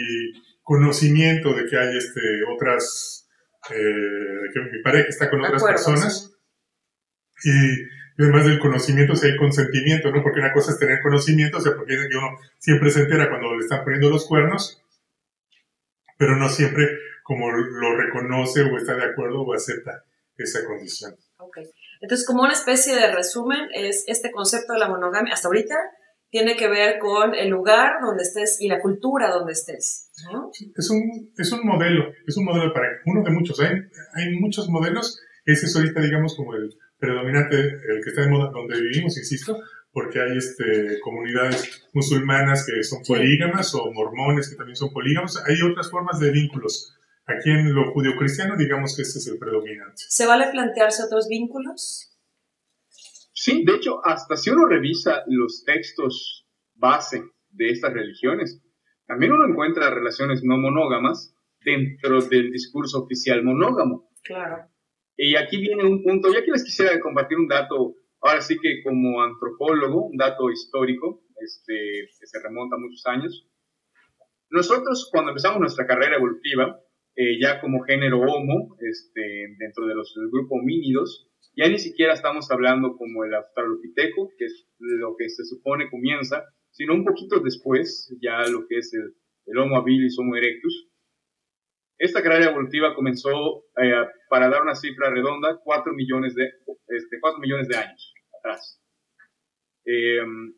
conocimiento 0.62 1.54
de 1.54 1.66
que 1.66 1.76
hay 1.76 1.96
este, 1.96 2.20
otras, 2.54 3.28
eh, 3.70 4.50
que 4.52 4.60
mi 4.60 4.82
pareja 4.82 5.08
está 5.08 5.30
con 5.30 5.42
otras 5.42 5.62
personas. 5.62 6.30
Y, 7.44 7.99
además 8.22 8.44
del 8.46 8.58
conocimiento, 8.58 9.16
si 9.16 9.28
hay 9.28 9.36
consentimiento, 9.36 10.10
¿no? 10.10 10.22
Porque 10.22 10.40
una 10.40 10.52
cosa 10.52 10.72
es 10.72 10.78
tener 10.78 11.00
conocimiento, 11.00 11.58
o 11.58 11.60
sea, 11.60 11.74
porque 11.74 11.96
que 11.96 12.16
uno 12.16 12.38
siempre 12.58 12.90
se 12.90 13.00
entera 13.00 13.28
cuando 13.28 13.54
le 13.54 13.60
están 13.60 13.82
poniendo 13.84 14.10
los 14.10 14.26
cuernos, 14.26 14.82
pero 16.18 16.36
no 16.36 16.48
siempre 16.48 16.86
como 17.22 17.50
lo 17.50 17.96
reconoce 17.96 18.62
o 18.62 18.76
está 18.76 18.96
de 18.96 19.04
acuerdo 19.04 19.42
o 19.42 19.54
acepta 19.54 20.04
esa 20.36 20.64
condición. 20.64 21.14
Ok. 21.38 21.58
Entonces, 22.00 22.26
como 22.26 22.42
una 22.42 22.52
especie 22.52 22.94
de 22.94 23.14
resumen, 23.14 23.68
es 23.74 24.04
este 24.06 24.30
concepto 24.32 24.72
de 24.72 24.78
la 24.78 24.88
monogamia, 24.88 25.32
hasta 25.32 25.48
ahorita, 25.48 25.76
tiene 26.30 26.56
que 26.56 26.68
ver 26.68 26.98
con 26.98 27.34
el 27.34 27.48
lugar 27.48 28.00
donde 28.00 28.22
estés 28.22 28.60
y 28.60 28.68
la 28.68 28.80
cultura 28.80 29.30
donde 29.30 29.52
estés. 29.52 30.10
Es, 30.76 30.90
un, 30.90 31.32
es 31.36 31.52
un 31.52 31.66
modelo, 31.66 32.12
es 32.26 32.36
un 32.36 32.44
modelo 32.44 32.72
para 32.72 32.88
uno 33.04 33.22
de 33.22 33.30
muchos. 33.30 33.60
Hay, 33.60 33.70
hay 34.14 34.36
muchos 34.38 34.68
modelos, 34.68 35.20
ese 35.44 35.66
es 35.66 35.76
ahorita, 35.76 36.00
digamos, 36.00 36.36
como 36.36 36.54
el 36.54 36.74
predominante, 37.00 37.56
el 37.56 38.02
que 38.04 38.10
está 38.10 38.22
de 38.22 38.28
moda 38.28 38.50
donde 38.52 38.80
vivimos, 38.80 39.16
insisto, 39.16 39.58
porque 39.92 40.20
hay 40.20 40.36
este, 40.36 41.00
comunidades 41.00 41.88
musulmanas 41.92 42.66
que 42.66 42.82
son 42.84 43.02
polígamas 43.02 43.74
o 43.74 43.90
mormones 43.92 44.48
que 44.50 44.56
también 44.56 44.76
son 44.76 44.92
polígamos. 44.92 45.42
Hay 45.46 45.56
otras 45.62 45.90
formas 45.90 46.20
de 46.20 46.30
vínculos. 46.30 46.94
Aquí 47.26 47.50
en 47.50 47.74
lo 47.74 47.92
judio-cristiano, 47.92 48.56
digamos 48.56 48.94
que 48.96 49.02
ese 49.02 49.18
es 49.18 49.26
el 49.28 49.38
predominante. 49.38 50.02
¿Se 50.08 50.26
vale 50.26 50.48
plantearse 50.50 51.04
otros 51.04 51.28
vínculos? 51.28 52.10
Sí, 53.32 53.64
de 53.64 53.76
hecho, 53.76 54.04
hasta 54.04 54.36
si 54.36 54.50
uno 54.50 54.66
revisa 54.66 55.22
los 55.26 55.64
textos 55.64 56.46
base 56.74 57.22
de 57.50 57.70
estas 57.70 57.92
religiones, 57.92 58.60
también 59.06 59.32
uno 59.32 59.46
encuentra 59.48 59.90
relaciones 59.90 60.42
no 60.44 60.56
monógamas 60.56 61.34
dentro 61.64 62.20
del 62.20 62.50
discurso 62.50 63.02
oficial 63.02 63.42
monógamo. 63.42 64.10
Claro. 64.22 64.68
Y 65.22 65.36
aquí 65.36 65.58
viene 65.58 65.84
un 65.84 66.02
punto, 66.02 66.32
ya 66.32 66.42
que 66.42 66.50
les 66.50 66.64
quisiera 66.64 66.98
compartir 66.98 67.36
un 67.36 67.46
dato, 67.46 67.94
ahora 68.22 68.40
sí 68.40 68.56
que 68.58 68.82
como 68.82 69.20
antropólogo, 69.20 70.06
un 70.06 70.16
dato 70.16 70.50
histórico, 70.50 71.22
este, 71.36 72.08
que 72.18 72.26
se 72.26 72.42
remonta 72.42 72.76
a 72.76 72.78
muchos 72.78 73.04
años. 73.04 73.46
Nosotros, 74.48 75.10
cuando 75.12 75.32
empezamos 75.32 75.60
nuestra 75.60 75.86
carrera 75.86 76.16
evolutiva, 76.16 76.80
eh, 77.16 77.38
ya 77.38 77.60
como 77.60 77.82
género 77.82 78.20
Homo, 78.20 78.78
este, 78.80 79.56
dentro 79.58 79.86
de 79.86 79.94
los, 79.94 80.14
del 80.14 80.30
grupo 80.30 80.54
homínidos, 80.54 81.28
ya 81.54 81.68
ni 81.68 81.78
siquiera 81.78 82.14
estamos 82.14 82.50
hablando 82.50 82.96
como 82.96 83.22
el 83.22 83.34
Australopiteco, 83.34 84.32
que 84.38 84.46
es 84.46 84.66
lo 84.78 85.16
que 85.18 85.28
se 85.28 85.44
supone 85.44 85.90
comienza, 85.90 86.46
sino 86.70 86.94
un 86.94 87.04
poquito 87.04 87.40
después, 87.40 88.10
ya 88.22 88.40
lo 88.48 88.66
que 88.66 88.78
es 88.78 88.94
el, 88.94 89.14
Homo 89.58 89.76
habilis, 89.76 90.18
Homo 90.18 90.34
erectus. 90.36 90.88
Esta 92.00 92.22
carrera 92.22 92.50
evolutiva 92.50 92.94
comenzó, 92.94 93.64
eh, 93.76 93.92
para 94.30 94.48
dar 94.48 94.62
una 94.62 94.74
cifra 94.74 95.10
redonda, 95.10 95.60
4 95.62 95.92
millones 95.92 96.34
de, 96.34 96.46
este, 96.88 97.20
4 97.20 97.38
millones 97.38 97.68
de 97.68 97.76
años 97.76 98.14
atrás. 98.38 98.82
Em, 99.84 100.54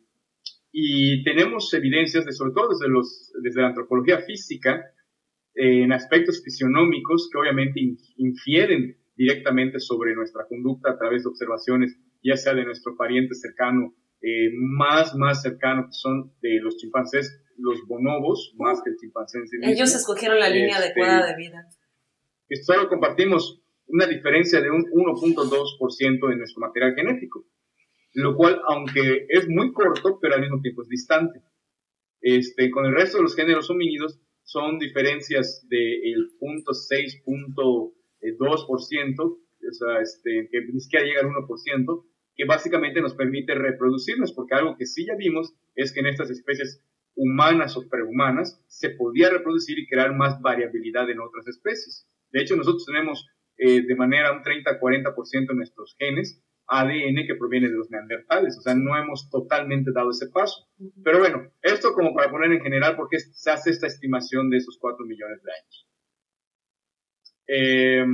y 0.71 1.21
tenemos 1.25 1.73
evidencias, 1.73 2.25
de, 2.25 2.31
sobre 2.31 2.53
todo 2.53 2.69
desde, 2.69 2.87
los, 2.87 3.33
desde 3.43 3.61
la 3.61 3.67
antropología 3.67 4.19
física, 4.19 4.85
en 5.55 5.91
aspectos 5.91 6.41
fisionómicos 6.41 7.29
que 7.29 7.37
obviamente 7.37 7.81
infieren 8.15 8.97
directamente 9.17 9.81
sobre 9.81 10.15
nuestra 10.15 10.45
conducta 10.47 10.91
a 10.91 10.97
través 10.97 11.23
de 11.23 11.29
observaciones, 11.29 11.99
ya 12.23 12.37
sea 12.37 12.53
de 12.53 12.63
nuestro 12.63 12.95
pariente 12.95 13.35
cercano, 13.35 13.93
eh, 14.21 14.49
más, 14.55 15.13
más 15.15 15.41
cercano, 15.41 15.87
que 15.87 15.91
son 15.91 16.31
de 16.41 16.61
los 16.61 16.77
chimpancés, 16.77 17.42
los 17.57 17.85
bonobos, 17.87 18.53
más 18.57 18.81
que 18.83 18.91
el 18.91 18.97
chimpancé 18.97 19.39
en 19.39 19.47
sí 19.47 19.57
mismo. 19.57 19.73
Ellos 19.73 19.95
escogieron 19.95 20.39
la 20.39 20.49
línea 20.49 20.77
este, 20.77 20.85
adecuada 20.85 21.27
de 21.27 21.35
vida. 21.35 21.69
Y 22.49 22.55
solo 22.57 22.87
compartimos 22.89 23.61
una 23.87 24.05
diferencia 24.07 24.61
de 24.61 24.71
un 24.71 24.83
1.2% 24.85 26.31
en 26.31 26.37
nuestro 26.37 26.61
material 26.61 26.95
genético, 26.95 27.45
lo 28.13 28.35
cual, 28.35 28.61
aunque 28.67 29.25
es 29.29 29.47
muy 29.47 29.71
corto, 29.73 30.19
pero 30.21 30.35
al 30.35 30.41
mismo 30.41 30.61
tiempo 30.61 30.83
es 30.83 30.89
distante. 30.89 31.41
Este, 32.21 32.71
con 32.71 32.85
el 32.85 32.95
resto 32.95 33.17
de 33.17 33.23
los 33.23 33.35
géneros 33.35 33.69
homínidos 33.69 34.19
son 34.43 34.79
diferencias 34.79 35.65
del 35.67 35.79
de 35.79 36.33
0.6, 36.39 37.23
2%, 37.25 39.19
o 39.19 39.73
sea, 39.73 40.01
este, 40.01 40.49
que 40.51 40.61
ni 40.71 40.79
siquiera 40.79 41.05
llega 41.05 41.21
al 41.21 41.27
1%, 41.27 42.05
que 42.35 42.45
básicamente 42.45 43.01
nos 43.01 43.13
permite 43.13 43.53
reproducirnos, 43.55 44.33
porque 44.33 44.55
algo 44.55 44.75
que 44.77 44.85
sí 44.85 45.05
ya 45.05 45.15
vimos 45.15 45.53
es 45.75 45.91
que 45.93 45.99
en 45.99 46.07
estas 46.07 46.29
especies 46.29 46.81
humanas 47.15 47.77
o 47.77 47.87
prehumanas 47.87 48.61
se 48.67 48.91
podía 48.91 49.29
reproducir 49.29 49.77
y 49.79 49.87
crear 49.87 50.15
más 50.15 50.41
variabilidad 50.41 51.09
en 51.09 51.19
otras 51.19 51.47
especies. 51.47 52.07
De 52.31 52.41
hecho, 52.41 52.55
nosotros 52.55 52.85
tenemos 52.85 53.27
eh, 53.57 53.83
de 53.85 53.95
manera 53.95 54.31
un 54.31 54.41
30-40% 54.41 55.47
de 55.47 55.55
nuestros 55.55 55.95
genes 55.97 56.41
ADN 56.67 57.27
que 57.27 57.35
proviene 57.35 57.67
de 57.69 57.75
los 57.75 57.91
neandertales, 57.91 58.57
o 58.57 58.61
sea, 58.61 58.73
no 58.73 58.97
hemos 58.97 59.29
totalmente 59.29 59.91
dado 59.93 60.11
ese 60.11 60.27
paso. 60.27 60.67
Pero 61.03 61.19
bueno, 61.19 61.51
esto 61.61 61.93
como 61.93 62.13
para 62.15 62.31
poner 62.31 62.51
en 62.51 62.61
general 62.61 62.95
por 62.95 63.09
qué 63.09 63.19
se 63.19 63.51
hace 63.51 63.69
esta 63.69 63.87
estimación 63.87 64.49
de 64.49 64.57
esos 64.57 64.77
4 64.79 65.05
millones 65.05 65.43
de 65.43 65.51
años. 65.51 65.87
Eh, 67.47 68.05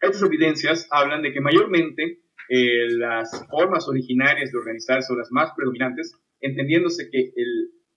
estas 0.00 0.22
evidencias 0.22 0.86
hablan 0.90 1.22
de 1.22 1.32
que 1.32 1.40
mayormente 1.40 2.20
eh, 2.48 2.90
las 2.90 3.46
formas 3.48 3.88
originarias 3.88 4.52
de 4.52 4.58
organizarse 4.58 5.08
son 5.08 5.18
las 5.18 5.32
más 5.32 5.52
predominantes, 5.56 6.12
entendiéndose 6.40 7.08
que 7.10 7.32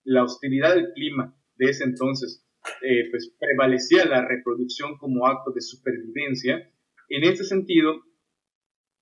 la 0.06 0.24
hostilidad 0.24 0.76
del 0.76 0.94
clima 0.94 1.36
de 1.58 1.70
ese 1.70 1.84
entonces 1.84 2.48
eh, 2.82 3.10
pues 3.12 3.36
prevalecía 3.40 4.06
la 4.06 4.26
reproducción 4.26 4.98
como 4.98 5.28
acto 5.28 5.52
de 5.52 5.62
supervivencia. 5.62 6.72
En 7.10 7.24
este 7.24 7.44
sentido, 7.44 8.02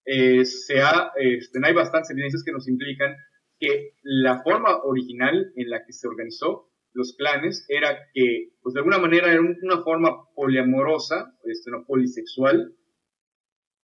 se 0.06 0.82
ha, 0.82 1.12
este, 1.16 1.60
hay 1.64 1.74
bastantes 1.74 2.12
evidencias 2.12 2.44
que 2.44 2.52
nos 2.52 2.68
implican 2.68 3.16
que 3.58 3.94
la 4.02 4.44
forma 4.44 4.84
original 4.84 5.54
en 5.56 5.70
la 5.70 5.86
que 5.86 5.94
se 5.94 6.08
organizó 6.08 6.74
los 6.94 7.16
clanes 7.18 7.66
era 7.70 7.98
que, 8.14 8.54
pues 8.62 8.74
de 8.74 8.80
alguna 8.80 9.00
manera 9.00 9.32
era 9.32 9.42
una 9.42 9.82
forma 9.84 10.30
poliamorosa, 10.36 11.36
este, 11.46 11.72
no 11.72 11.86
polisexual. 11.86 12.76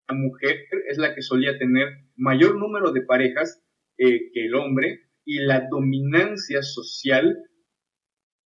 La 0.07 0.15
mujer 0.15 0.57
es 0.87 0.97
la 0.97 1.15
que 1.15 1.21
solía 1.21 1.57
tener 1.57 1.87
mayor 2.15 2.55
número 2.57 2.91
de 2.91 3.01
parejas 3.01 3.63
eh, 3.97 4.31
que 4.31 4.45
el 4.45 4.55
hombre 4.55 5.08
y 5.29 5.45
la 5.45 5.67
dominancia 5.69 6.63
social 6.63 7.37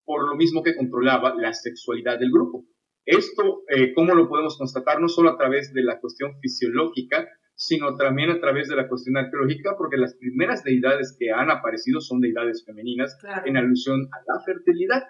por 0.03 0.27
lo 0.27 0.35
mismo 0.35 0.61
que 0.63 0.75
controlaba 0.75 1.33
la 1.33 1.53
sexualidad 1.53 2.19
del 2.19 2.29
grupo. 2.29 2.65
Esto, 3.05 3.63
eh, 3.69 3.93
¿cómo 3.93 4.13
lo 4.13 4.27
podemos 4.27 4.57
constatar? 4.57 4.99
No 4.99 5.07
solo 5.07 5.29
a 5.29 5.37
través 5.37 5.73
de 5.73 5.81
la 5.81 6.01
cuestión 6.01 6.37
fisiológica, 6.41 7.29
sino 7.55 7.95
también 7.95 8.31
a 8.31 8.41
través 8.41 8.67
de 8.67 8.75
la 8.75 8.89
cuestión 8.89 9.15
arqueológica, 9.15 9.77
porque 9.77 9.95
las 9.95 10.15
primeras 10.15 10.65
deidades 10.65 11.15
que 11.17 11.31
han 11.31 11.49
aparecido 11.49 12.01
son 12.01 12.19
deidades 12.19 12.65
femeninas 12.65 13.17
en 13.45 13.55
alusión 13.55 14.09
a 14.11 14.17
la 14.27 14.43
fertilidad. 14.43 15.03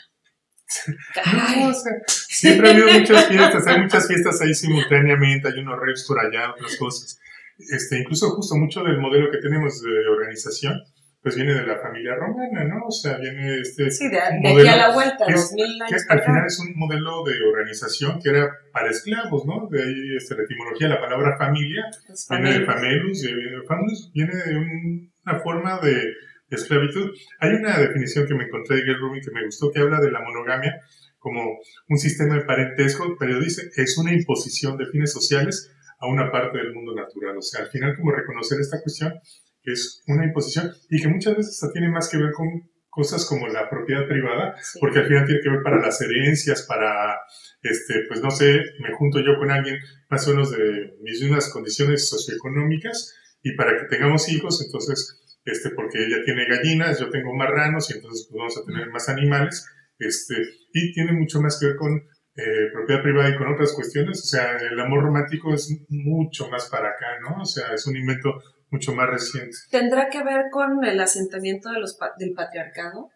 siempre 2.09 2.69
ha 2.69 2.73
habido 2.73 2.89
muchas 2.99 3.29
fiestas, 3.29 3.67
hay 3.67 3.83
muchas 3.83 4.09
fiestas 4.09 4.41
ahí 4.41 4.55
simultáneamente, 4.55 5.49
hay 5.49 5.61
unos 5.61 5.79
reps 5.79 6.07
por 6.09 6.19
allá, 6.19 6.53
otras 6.53 6.77
cosas 6.77 7.21
este, 7.59 8.01
incluso 8.01 8.31
justo 8.31 8.57
mucho 8.57 8.83
del 8.83 9.01
modelo 9.01 9.31
que 9.31 9.39
tenemos 9.39 9.81
de 9.81 10.09
organización, 10.09 10.81
pues 11.25 11.37
viene 11.37 11.55
de 11.55 11.67
la 11.67 11.79
familia 11.79 12.15
romana, 12.17 12.65
¿no? 12.65 12.85
O 12.87 12.91
sea, 12.91 13.17
viene 13.17 13.59
este 13.59 13.91
sí, 13.91 14.11
de, 14.11 14.19
aquí 14.21 14.69
a 14.69 14.77
la 14.77 14.93
vuelta, 14.93 15.25
que, 15.25 15.33
años 15.33 15.51
al 16.11 16.23
final 16.23 16.45
es 16.47 16.61
un 16.61 16.77
modelo 16.77 17.25
de 17.25 17.43
organización 17.43 18.21
que 18.23 18.29
era 18.29 18.47
para 18.71 18.91
esclavos, 18.91 19.47
¿no? 19.47 19.67
De 19.71 19.83
ahí 19.83 20.17
este, 20.19 20.37
la 20.37 20.43
etimología, 20.43 20.87
la 20.87 21.01
palabra 21.01 21.39
familia, 21.39 21.83
viene 22.29 22.59
de 22.59 22.67
famelus, 22.67 23.25
y 23.25 23.33
viene 24.13 24.35
de 24.35 24.57
una 25.25 25.41
forma 25.41 25.81
de, 25.81 26.13
esclavitud. 26.51 27.11
Hay 27.41 27.51
una 27.55 27.79
definición 27.79 28.29
que 28.29 28.35
me 28.35 28.45
encontré 28.45 28.77
de 28.77 28.83
Gail 28.83 29.01
Rubin 29.01 29.23
que 29.23 29.33
me 29.33 29.45
gustó, 29.45 29.73
que 29.73 29.81
habla 29.81 29.99
de 30.01 30.13
la 30.13 30.21
monogamia 30.21 30.79
como 31.19 31.41
un 31.89 31.99
sistema 31.99 32.35
de 32.37 32.43
parentesco, 32.43 33.17
pero 33.19 33.41
dice, 33.41 33.71
es 33.77 33.97
una 33.99 34.13
imposición 34.13 34.77
de 34.77 34.87
fines 34.87 35.11
sociales 35.11 35.75
a 35.99 36.07
una 36.07 36.31
parte 36.31 36.59
del 36.59 36.75
mundo 36.75 36.95
natural. 36.95 37.39
O 37.39 37.43
sea, 37.43 37.63
al 37.63 37.71
final 37.71 37.97
como 37.97 38.13
reconocer 38.13 38.61
esta 38.61 38.81
cuestión 38.83 39.15
que 39.65 39.73
es 39.73 40.03
una 40.07 40.27
imposición 40.27 40.71
y 40.91 41.01
que 41.01 41.09
muchas 41.09 41.37
veces 41.37 41.71
tiene 41.73 41.89
más 41.89 42.09
que 42.09 42.19
ver 42.19 42.33
con 42.33 42.47
cosas 42.95 43.27
como 43.27 43.49
la 43.49 43.69
propiedad 43.69 44.07
privada, 44.07 44.55
porque 44.79 45.01
al 45.01 45.07
final 45.07 45.27
tiene 45.27 45.41
que 45.43 45.51
ver 45.51 45.63
para 45.65 45.81
las 45.81 46.01
herencias, 46.01 46.63
para, 46.63 47.19
este, 47.61 48.05
pues 48.07 48.21
no 48.23 48.31
sé, 48.31 48.63
me 48.79 48.93
junto 48.95 49.19
yo 49.19 49.37
con 49.37 49.51
alguien 49.51 49.79
más 50.09 50.29
o 50.29 50.31
menos 50.31 50.53
de 50.53 50.97
mis 51.03 51.21
mismas 51.21 51.51
condiciones 51.51 52.09
socioeconómicas 52.09 53.13
y 53.43 53.57
para 53.57 53.77
que 53.77 53.87
tengamos 53.87 54.31
hijos, 54.31 54.63
entonces, 54.65 55.21
este, 55.45 55.71
porque 55.71 56.05
ella 56.05 56.19
tiene 56.25 56.47
gallinas, 56.47 57.01
yo 57.01 57.11
tengo 57.11 57.35
marranos 57.35 57.91
y 57.91 57.95
entonces 57.95 58.29
pues, 58.31 58.39
vamos 58.39 58.59
a 58.59 58.65
tener 58.65 58.89
más 58.91 59.09
animales, 59.09 59.67
este, 59.99 60.37
y 60.73 60.93
tiene 60.93 61.13
mucho 61.13 61.41
más 61.41 61.59
que 61.59 61.67
ver 61.67 61.77
con 61.77 61.97
eh, 62.37 62.71
propiedad 62.73 63.03
privada 63.03 63.31
y 63.31 63.37
con 63.37 63.53
otras 63.53 63.73
cuestiones, 63.73 64.21
o 64.21 64.27
sea, 64.27 64.57
el 64.57 64.79
amor 64.79 65.03
romántico 65.03 65.53
es 65.53 65.69
mucho 65.89 66.49
más 66.49 66.69
para 66.69 66.91
acá, 66.91 67.19
¿no? 67.21 67.43
O 67.43 67.45
sea, 67.45 67.75
es 67.75 67.87
un 67.87 67.97
invento 67.97 68.41
mucho 68.75 68.93
más 68.93 69.09
reciente. 69.09 69.57
¿Tendrá 69.71 70.11
que 70.11 70.25
ver 70.25 70.47
con 70.51 70.85
el 70.85 70.99
asentamiento 70.99 71.71
de 71.71 71.79
los, 71.79 71.97
del 72.19 72.35
patriarcado? 72.35 73.11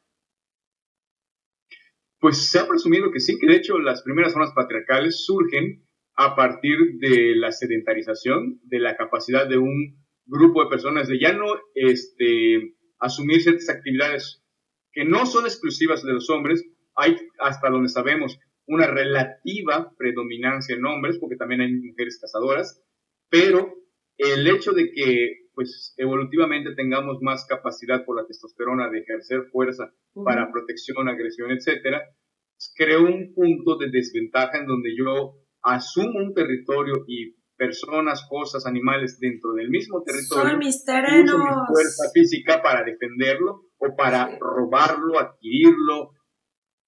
Pues 2.20 2.48
se 2.48 2.60
ha 2.60 2.68
presumido 2.68 3.10
que 3.10 3.18
sí, 3.18 3.36
que 3.40 3.48
de 3.48 3.56
hecho 3.56 3.78
las 3.78 4.02
primeras 4.02 4.32
zonas 4.32 4.52
patriarcales 4.54 5.24
surgen 5.24 5.84
a 6.14 6.36
partir 6.36 6.76
de 7.00 7.34
la 7.34 7.50
sedentarización, 7.50 8.60
de 8.62 8.78
la 8.78 8.96
capacidad 8.96 9.48
de 9.48 9.58
un 9.58 10.04
grupo 10.26 10.62
de 10.62 10.70
personas 10.70 11.08
de 11.08 11.18
ya 11.18 11.32
no 11.32 11.46
este, 11.74 12.74
asumir 13.00 13.42
ciertas 13.42 13.68
actividades 13.68 14.44
que 14.92 15.04
no 15.04 15.26
son 15.26 15.44
exclusivas 15.44 16.04
de 16.04 16.12
los 16.12 16.30
hombres, 16.30 16.64
hay 16.94 17.16
hasta 17.40 17.68
donde 17.68 17.88
sabemos 17.88 18.38
una 18.66 18.86
relativa 18.86 19.92
predominancia 19.96 20.76
en 20.76 20.86
hombres, 20.86 21.18
porque 21.18 21.36
también 21.36 21.62
hay 21.62 21.72
mujeres 21.72 22.18
cazadoras, 22.20 22.80
pero 23.28 23.74
el 24.18 24.46
hecho 24.48 24.72
de 24.72 24.90
que 24.92 25.47
pues 25.58 25.92
evolutivamente 25.96 26.76
tengamos 26.76 27.18
más 27.20 27.44
capacidad 27.48 28.04
por 28.04 28.14
la 28.14 28.24
testosterona 28.24 28.88
de 28.90 29.00
ejercer 29.00 29.42
fuerza 29.50 29.92
para 30.24 30.52
protección, 30.52 31.08
agresión, 31.08 31.50
etcétera, 31.50 32.00
creó 32.76 33.02
un 33.02 33.34
punto 33.34 33.76
de 33.76 33.90
desventaja 33.90 34.58
en 34.58 34.68
donde 34.68 34.90
yo 34.96 35.34
asumo 35.64 36.20
un 36.20 36.32
territorio 36.32 37.04
y 37.08 37.34
personas, 37.56 38.24
cosas, 38.30 38.66
animales 38.66 39.18
dentro 39.18 39.52
del 39.54 39.68
mismo 39.68 40.00
territorio. 40.04 40.48
Son 40.48 40.58
mis 40.60 40.84
terrenos. 40.84 41.34
Uso 41.34 41.38
mi 41.38 41.66
fuerza 41.66 42.10
física 42.14 42.62
para 42.62 42.84
defenderlo 42.84 43.62
o 43.78 43.96
para 43.96 44.38
robarlo, 44.38 45.18
adquirirlo, 45.18 46.12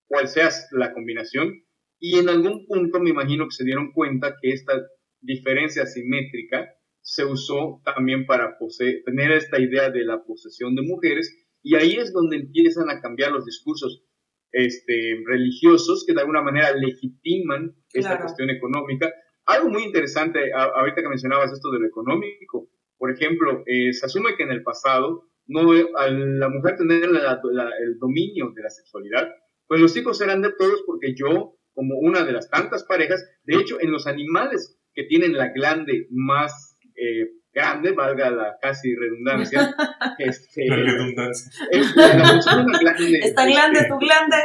cual 0.07 0.29
sea 0.29 0.49
la 0.71 0.93
combinación. 0.93 1.55
Y 1.99 2.21
en 2.21 2.29
algún 2.29 2.69
punto 2.69 3.01
me 3.01 3.11
imagino 3.11 3.47
que 3.47 3.57
se 3.57 3.65
dieron 3.65 3.91
cuenta 3.91 4.37
que 4.41 4.51
esta 4.51 4.75
diferencia 5.21 5.87
simétrica 5.87 6.69
se 7.03 7.25
usó 7.25 7.81
también 7.85 8.27
para 8.27 8.57
tener 9.05 9.33
esta 9.33 9.59
idea 9.59 9.91
de 9.91 10.05
la 10.05 10.23
posesión 10.23 10.75
de 10.75 10.83
mujeres 10.83 11.35
y 11.63 11.77
ahí 11.77 11.93
es 11.93 12.13
donde 12.13 12.37
empiezan 12.37 12.89
a 12.91 13.01
cambiar 13.01 13.33
los 13.33 13.45
discursos 13.45 14.05
este, 14.53 15.23
religiosos 15.27 16.05
que 16.07 16.15
de 16.15 16.21
alguna 16.21 16.43
manera 16.43 16.73
legitiman 16.75 17.75
esta 17.93 18.19
cuestión 18.21 18.51
económica. 18.51 19.13
Algo 19.47 19.69
muy 19.69 19.85
interesante, 19.85 20.53
ahorita 20.53 21.03
que 21.03 21.09
mencionabas 21.09 21.53
esto 21.53 21.71
de 21.71 21.81
lo 21.81 21.87
económico, 21.87 22.69
por 22.99 23.11
ejemplo, 23.11 23.63
eh, 23.67 23.93
se 23.93 24.07
asume 24.07 24.37
que 24.37 24.43
en 24.43 24.53
el 24.53 24.63
pasado, 24.63 25.25
no, 25.47 25.71
al 25.97 26.39
la 26.39 26.49
mujer 26.49 26.77
tener 26.77 27.05
el 27.05 27.99
dominio 27.99 28.53
de 28.55 28.63
la 28.63 28.71
sexualidad, 28.71 29.29
pues 29.67 29.81
los 29.81 29.97
hijos 29.97 30.21
eran 30.21 30.43
de 30.43 30.53
todos 30.53 30.83
porque 30.87 31.15
yo, 31.15 31.57
como 31.73 31.99
una 31.99 32.25
de 32.25 32.33
las 32.33 32.51
tantas 32.51 32.85
parejas, 32.85 33.25
de 33.45 33.57
hecho, 33.57 33.81
en 33.81 33.91
los 33.91 34.07
animales 34.07 34.79
que 34.95 35.05
tienen 35.05 35.33
la 35.33 35.49
glande 35.49 36.09
más 36.11 36.70
eh, 36.97 37.31
grande, 37.53 37.93
valga 37.93 38.31
la 38.31 38.57
casi 38.61 38.95
redundancia. 38.95 39.75
Este, 40.19 40.67
la 40.67 40.77
redundancia. 40.77 41.51
Es, 41.71 41.95
glande, 41.95 43.19
Está 43.23 43.47
grande 43.47 43.87
tu 43.89 43.97
glande. 43.97 44.37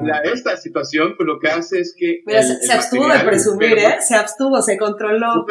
La, 0.00 0.20
esta 0.24 0.56
situación, 0.56 1.14
pues 1.16 1.26
lo 1.28 1.38
que 1.38 1.48
hace 1.48 1.78
es 1.78 1.94
que. 1.96 2.22
se, 2.26 2.72
abstuvo 2.72 3.06
de 3.06 3.20
presumir, 3.20 3.78
¿eh? 3.78 3.96
Se 4.00 4.16
abstuvo, 4.16 4.60
se 4.62 4.76
controló. 4.76 5.46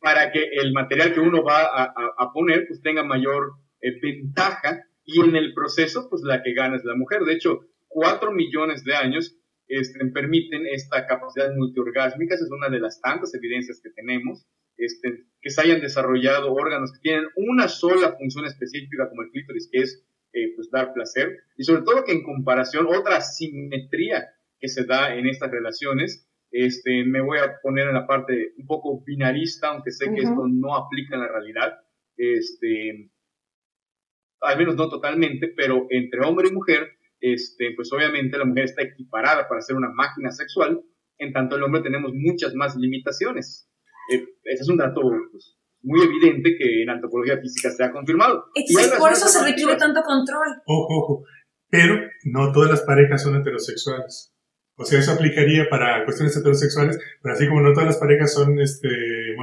para 0.00 0.32
que 0.32 0.44
el 0.60 0.72
material 0.72 1.14
que 1.14 1.20
uno 1.20 1.44
va 1.44 1.62
a, 1.62 1.92
a, 2.18 2.32
poner, 2.32 2.66
pues 2.66 2.82
tenga 2.82 3.04
mayor 3.04 3.52
eh, 3.80 3.92
ventaja 4.02 4.84
y 5.04 5.20
en 5.20 5.36
el 5.36 5.54
proceso, 5.54 6.08
pues 6.10 6.22
la 6.24 6.42
que 6.42 6.54
gana 6.54 6.76
es 6.76 6.84
la 6.84 6.96
mujer. 6.96 7.20
De 7.22 7.34
hecho, 7.34 7.60
cuatro 7.86 8.32
millones 8.32 8.82
de 8.84 8.96
años 8.96 9.36
este, 9.72 10.04
permiten 10.06 10.66
esta 10.66 11.06
capacidad 11.06 11.50
multiorgásmica, 11.54 12.34
es 12.34 12.50
una 12.50 12.68
de 12.68 12.78
las 12.78 13.00
tantas 13.00 13.32
evidencias 13.32 13.80
que 13.82 13.88
tenemos, 13.88 14.46
este, 14.76 15.24
que 15.40 15.48
se 15.48 15.62
hayan 15.62 15.80
desarrollado 15.80 16.52
órganos 16.52 16.92
que 16.92 17.00
tienen 17.00 17.24
una 17.36 17.68
sola 17.68 18.12
función 18.18 18.44
específica 18.44 19.08
como 19.08 19.22
el 19.22 19.30
clítoris, 19.30 19.70
que 19.72 19.80
es 19.80 20.04
eh, 20.34 20.52
pues 20.56 20.70
dar 20.70 20.92
placer, 20.92 21.38
y 21.56 21.64
sobre 21.64 21.82
todo 21.82 22.04
que 22.04 22.12
en 22.12 22.22
comparación, 22.22 22.86
otra 22.86 23.22
simetría 23.22 24.28
que 24.60 24.68
se 24.68 24.84
da 24.84 25.14
en 25.14 25.26
estas 25.26 25.50
relaciones, 25.50 26.28
este, 26.50 27.04
me 27.04 27.22
voy 27.22 27.38
a 27.38 27.58
poner 27.62 27.88
en 27.88 27.94
la 27.94 28.06
parte 28.06 28.52
un 28.58 28.66
poco 28.66 29.02
binarista, 29.06 29.68
aunque 29.68 29.90
sé 29.90 30.12
que 30.12 30.20
esto 30.20 30.46
no 30.48 30.76
aplica 30.76 31.14
en 31.14 31.22
la 31.22 31.28
realidad, 31.28 31.78
este, 32.18 33.10
al 34.42 34.58
menos 34.58 34.76
no 34.76 34.90
totalmente, 34.90 35.48
pero 35.48 35.86
entre 35.88 36.20
hombre 36.20 36.48
y 36.48 36.52
mujer, 36.52 36.90
este, 37.22 37.72
pues 37.76 37.90
obviamente 37.92 38.36
la 38.36 38.44
mujer 38.44 38.64
está 38.64 38.82
equiparada 38.82 39.48
para 39.48 39.60
ser 39.60 39.76
una 39.76 39.90
máquina 39.94 40.30
sexual, 40.32 40.82
en 41.18 41.32
tanto 41.32 41.56
el 41.56 41.62
hombre 41.62 41.82
tenemos 41.82 42.10
muchas 42.12 42.54
más 42.54 42.76
limitaciones. 42.76 43.70
Eh, 44.10 44.24
ese 44.42 44.62
es 44.62 44.68
un 44.68 44.76
dato 44.76 45.00
pues, 45.30 45.56
muy 45.82 46.02
evidente 46.02 46.56
que 46.58 46.82
en 46.82 46.90
antropología 46.90 47.38
física 47.38 47.70
se 47.70 47.84
ha 47.84 47.92
confirmado. 47.92 48.46
por 48.98 49.12
eso 49.12 49.28
se 49.28 49.44
requiere 49.44 49.76
tanto 49.76 50.02
control. 50.02 50.48
Ojo, 50.66 50.98
ojo. 50.98 51.24
Pero 51.70 51.94
no 52.24 52.52
todas 52.52 52.70
las 52.70 52.82
parejas 52.82 53.22
son 53.22 53.36
heterosexuales. 53.36 54.34
O 54.74 54.84
sea, 54.84 54.98
eso 54.98 55.12
aplicaría 55.12 55.68
para 55.70 56.04
cuestiones 56.04 56.36
heterosexuales, 56.36 56.98
pero 57.22 57.34
así 57.34 57.46
como 57.46 57.60
no 57.60 57.72
todas 57.72 57.86
las 57.86 57.98
parejas 57.98 58.34
son 58.34 58.58
este, 58.58 58.88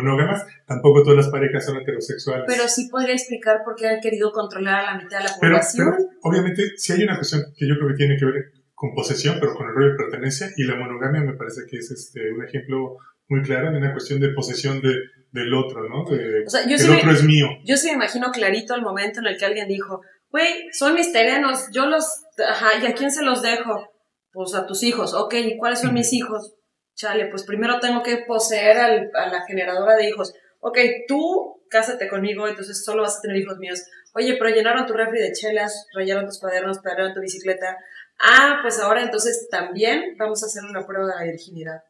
monógamas, 0.01 0.45
tampoco 0.65 1.03
todas 1.03 1.17
las 1.17 1.29
parejas 1.29 1.65
son 1.65 1.77
heterosexuales. 1.77 2.45
Pero 2.47 2.67
sí 2.67 2.87
podría 2.89 3.13
explicar 3.13 3.61
por 3.63 3.75
qué 3.75 3.87
han 3.87 4.01
querido 4.01 4.31
controlar 4.31 4.79
a 4.85 4.93
la 4.93 5.01
mitad 5.01 5.19
de 5.19 5.25
la 5.25 5.35
población. 5.39 5.87
Pero, 5.97 6.09
obviamente, 6.23 6.63
sí 6.77 6.93
hay 6.93 7.03
una 7.03 7.15
cuestión 7.15 7.43
que 7.55 7.67
yo 7.67 7.75
creo 7.75 7.89
que 7.89 7.95
tiene 7.95 8.17
que 8.17 8.25
ver 8.25 8.51
con 8.73 8.93
posesión, 8.93 9.37
pero 9.39 9.53
con 9.55 9.67
el 9.67 9.75
rol 9.75 9.91
de 9.91 9.97
pertenencia, 9.97 10.47
y 10.55 10.63
la 10.63 10.75
monogamia 10.75 11.21
me 11.21 11.33
parece 11.33 11.61
que 11.69 11.77
es 11.77 11.91
este, 11.91 12.31
un 12.31 12.43
ejemplo 12.45 12.97
muy 13.27 13.41
claro 13.41 13.71
de 13.71 13.77
una 13.77 13.91
cuestión 13.91 14.19
de 14.19 14.29
posesión 14.29 14.81
de, 14.81 14.95
del 15.31 15.53
otro, 15.53 15.87
¿no? 15.87 16.03
o 16.03 16.49
sea, 16.49 16.65
yo 16.65 16.75
el 16.75 16.97
otro 16.97 17.11
es 17.11 17.23
mío. 17.23 17.47
Yo 17.65 17.77
sí 17.77 17.87
me 17.87 17.93
imagino 17.93 18.31
clarito 18.31 18.73
el 18.73 18.81
momento 18.81 19.19
en 19.19 19.27
el 19.27 19.37
que 19.37 19.45
alguien 19.45 19.67
dijo, 19.67 20.01
güey, 20.29 20.47
son 20.71 20.95
mis 20.95 21.11
terrenos, 21.11 21.67
yo 21.73 21.87
los, 21.87 22.05
ajá, 22.37 22.81
¿y 22.81 22.87
a 22.87 22.93
quién 22.93 23.11
se 23.11 23.23
los 23.23 23.41
dejo? 23.41 23.89
pues 24.31 24.53
a 24.55 24.65
tus 24.65 24.83
hijos, 24.83 25.13
ok, 25.13 25.33
¿y 25.33 25.57
cuáles 25.57 25.81
son 25.81 25.93
mis 25.93 26.13
hijos? 26.13 26.53
Chale, 26.99 27.27
pues 27.27 27.43
primero 27.43 27.79
tengo 27.79 28.03
que 28.03 28.25
poseer 28.27 28.77
a 28.77 29.29
la 29.29 29.45
generadora 29.47 29.95
de 29.95 30.09
hijos. 30.09 30.33
Ok, 30.59 30.77
tú 31.07 31.63
cásate 31.69 32.09
conmigo, 32.09 32.45
entonces 32.45 32.83
solo 32.83 33.03
vas 33.03 33.19
a 33.19 33.21
tener 33.21 33.37
hijos 33.37 33.57
míos. 33.57 33.81
Oye, 34.13 34.35
pero 34.37 34.53
llenaron 34.53 34.85
tu 34.85 34.91
refri 34.91 35.17
de 35.17 35.31
chelas, 35.31 35.87
rayaron 35.95 36.25
tus 36.25 36.41
cuadernos, 36.41 36.79
pagaron 36.79 37.13
tu 37.13 37.21
bicicleta. 37.21 37.77
Ah, 38.19 38.59
pues 38.61 38.81
ahora 38.81 39.01
entonces 39.01 39.47
también 39.49 40.17
vamos 40.17 40.43
a 40.43 40.47
hacer 40.47 40.63
una 40.69 40.85
prueba 40.85 41.07
de 41.07 41.15
la 41.15 41.31
virginidad. 41.31 41.83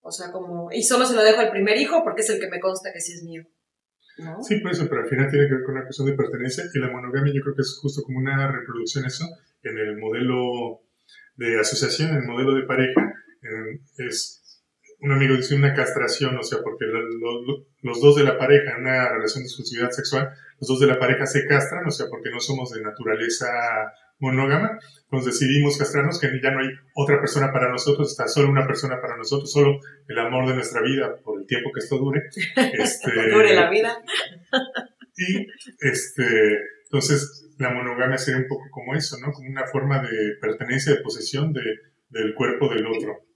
O 0.00 0.10
sea, 0.10 0.32
como, 0.32 0.72
y 0.72 0.82
solo 0.82 1.06
se 1.06 1.14
lo 1.14 1.22
dejo 1.22 1.38
al 1.38 1.52
primer 1.52 1.76
hijo 1.76 2.02
porque 2.02 2.22
es 2.22 2.30
el 2.30 2.40
que 2.40 2.50
me 2.50 2.58
consta 2.58 2.92
que 2.92 3.00
sí 3.00 3.12
es 3.12 3.22
mío. 3.22 3.44
¿No? 4.18 4.42
Sí, 4.42 4.58
por 4.58 4.72
eso, 4.72 4.88
pero 4.88 5.02
al 5.02 5.08
final 5.08 5.30
tiene 5.30 5.46
que 5.46 5.54
ver 5.54 5.62
con 5.62 5.76
una 5.76 5.84
cuestión 5.84 6.08
de 6.08 6.14
pertenencia 6.14 6.64
y 6.74 6.78
la 6.80 6.90
monogamia 6.90 7.32
yo 7.32 7.42
creo 7.42 7.54
que 7.54 7.62
es 7.62 7.78
justo 7.80 8.02
como 8.02 8.18
una 8.18 8.50
reproducción 8.50 9.04
eso 9.04 9.24
en 9.62 9.78
el 9.78 9.98
modelo 9.98 10.82
de 11.36 11.60
asociación, 11.60 12.16
el 12.16 12.24
modelo 12.24 12.54
de 12.54 12.64
pareja, 12.64 13.21
es 13.98 14.42
un 15.02 15.10
amigo 15.10 15.36
dice 15.36 15.56
una 15.56 15.74
castración, 15.74 16.38
o 16.38 16.42
sea, 16.44 16.60
porque 16.62 16.86
los 17.82 18.00
dos 18.00 18.16
de 18.16 18.22
la 18.22 18.38
pareja 18.38 18.76
en 18.76 18.82
una 18.82 19.08
relación 19.08 19.42
de 19.42 19.48
exclusividad 19.48 19.90
sexual, 19.90 20.30
los 20.60 20.68
dos 20.68 20.78
de 20.78 20.86
la 20.86 20.98
pareja 20.98 21.26
se 21.26 21.46
castran, 21.46 21.86
o 21.86 21.90
sea, 21.90 22.06
porque 22.08 22.30
no 22.30 22.38
somos 22.38 22.70
de 22.70 22.82
naturaleza 22.82 23.48
monógama, 24.20 24.78
entonces 25.02 25.40
decidimos 25.40 25.76
castrarnos, 25.76 26.20
que 26.20 26.28
ya 26.40 26.52
no 26.52 26.60
hay 26.60 26.68
otra 26.94 27.18
persona 27.18 27.52
para 27.52 27.68
nosotros, 27.68 28.12
está 28.12 28.28
solo 28.28 28.48
una 28.48 28.64
persona 28.64 29.00
para 29.00 29.16
nosotros, 29.16 29.50
solo 29.50 29.80
el 30.06 30.18
amor 30.20 30.46
de 30.46 30.54
nuestra 30.54 30.80
vida 30.80 31.16
por 31.24 31.40
el 31.40 31.46
tiempo 31.48 31.72
que 31.74 31.80
esto 31.80 31.98
dure. 31.98 32.22
Este, 32.72 33.30
dure 33.30 33.54
la 33.54 33.68
vida. 33.68 34.00
y 35.16 35.48
este, 35.80 36.60
entonces 36.84 37.50
la 37.58 37.70
monogamia 37.70 38.18
sería 38.18 38.40
un 38.40 38.46
poco 38.46 38.66
como 38.70 38.94
eso, 38.94 39.18
¿no? 39.18 39.32
Como 39.32 39.48
una 39.48 39.66
forma 39.66 40.00
de 40.00 40.36
pertenencia, 40.40 40.92
de 40.94 41.00
posesión 41.00 41.52
de, 41.52 41.62
del 42.10 42.34
cuerpo 42.34 42.72
del 42.72 42.86
otro. 42.86 43.31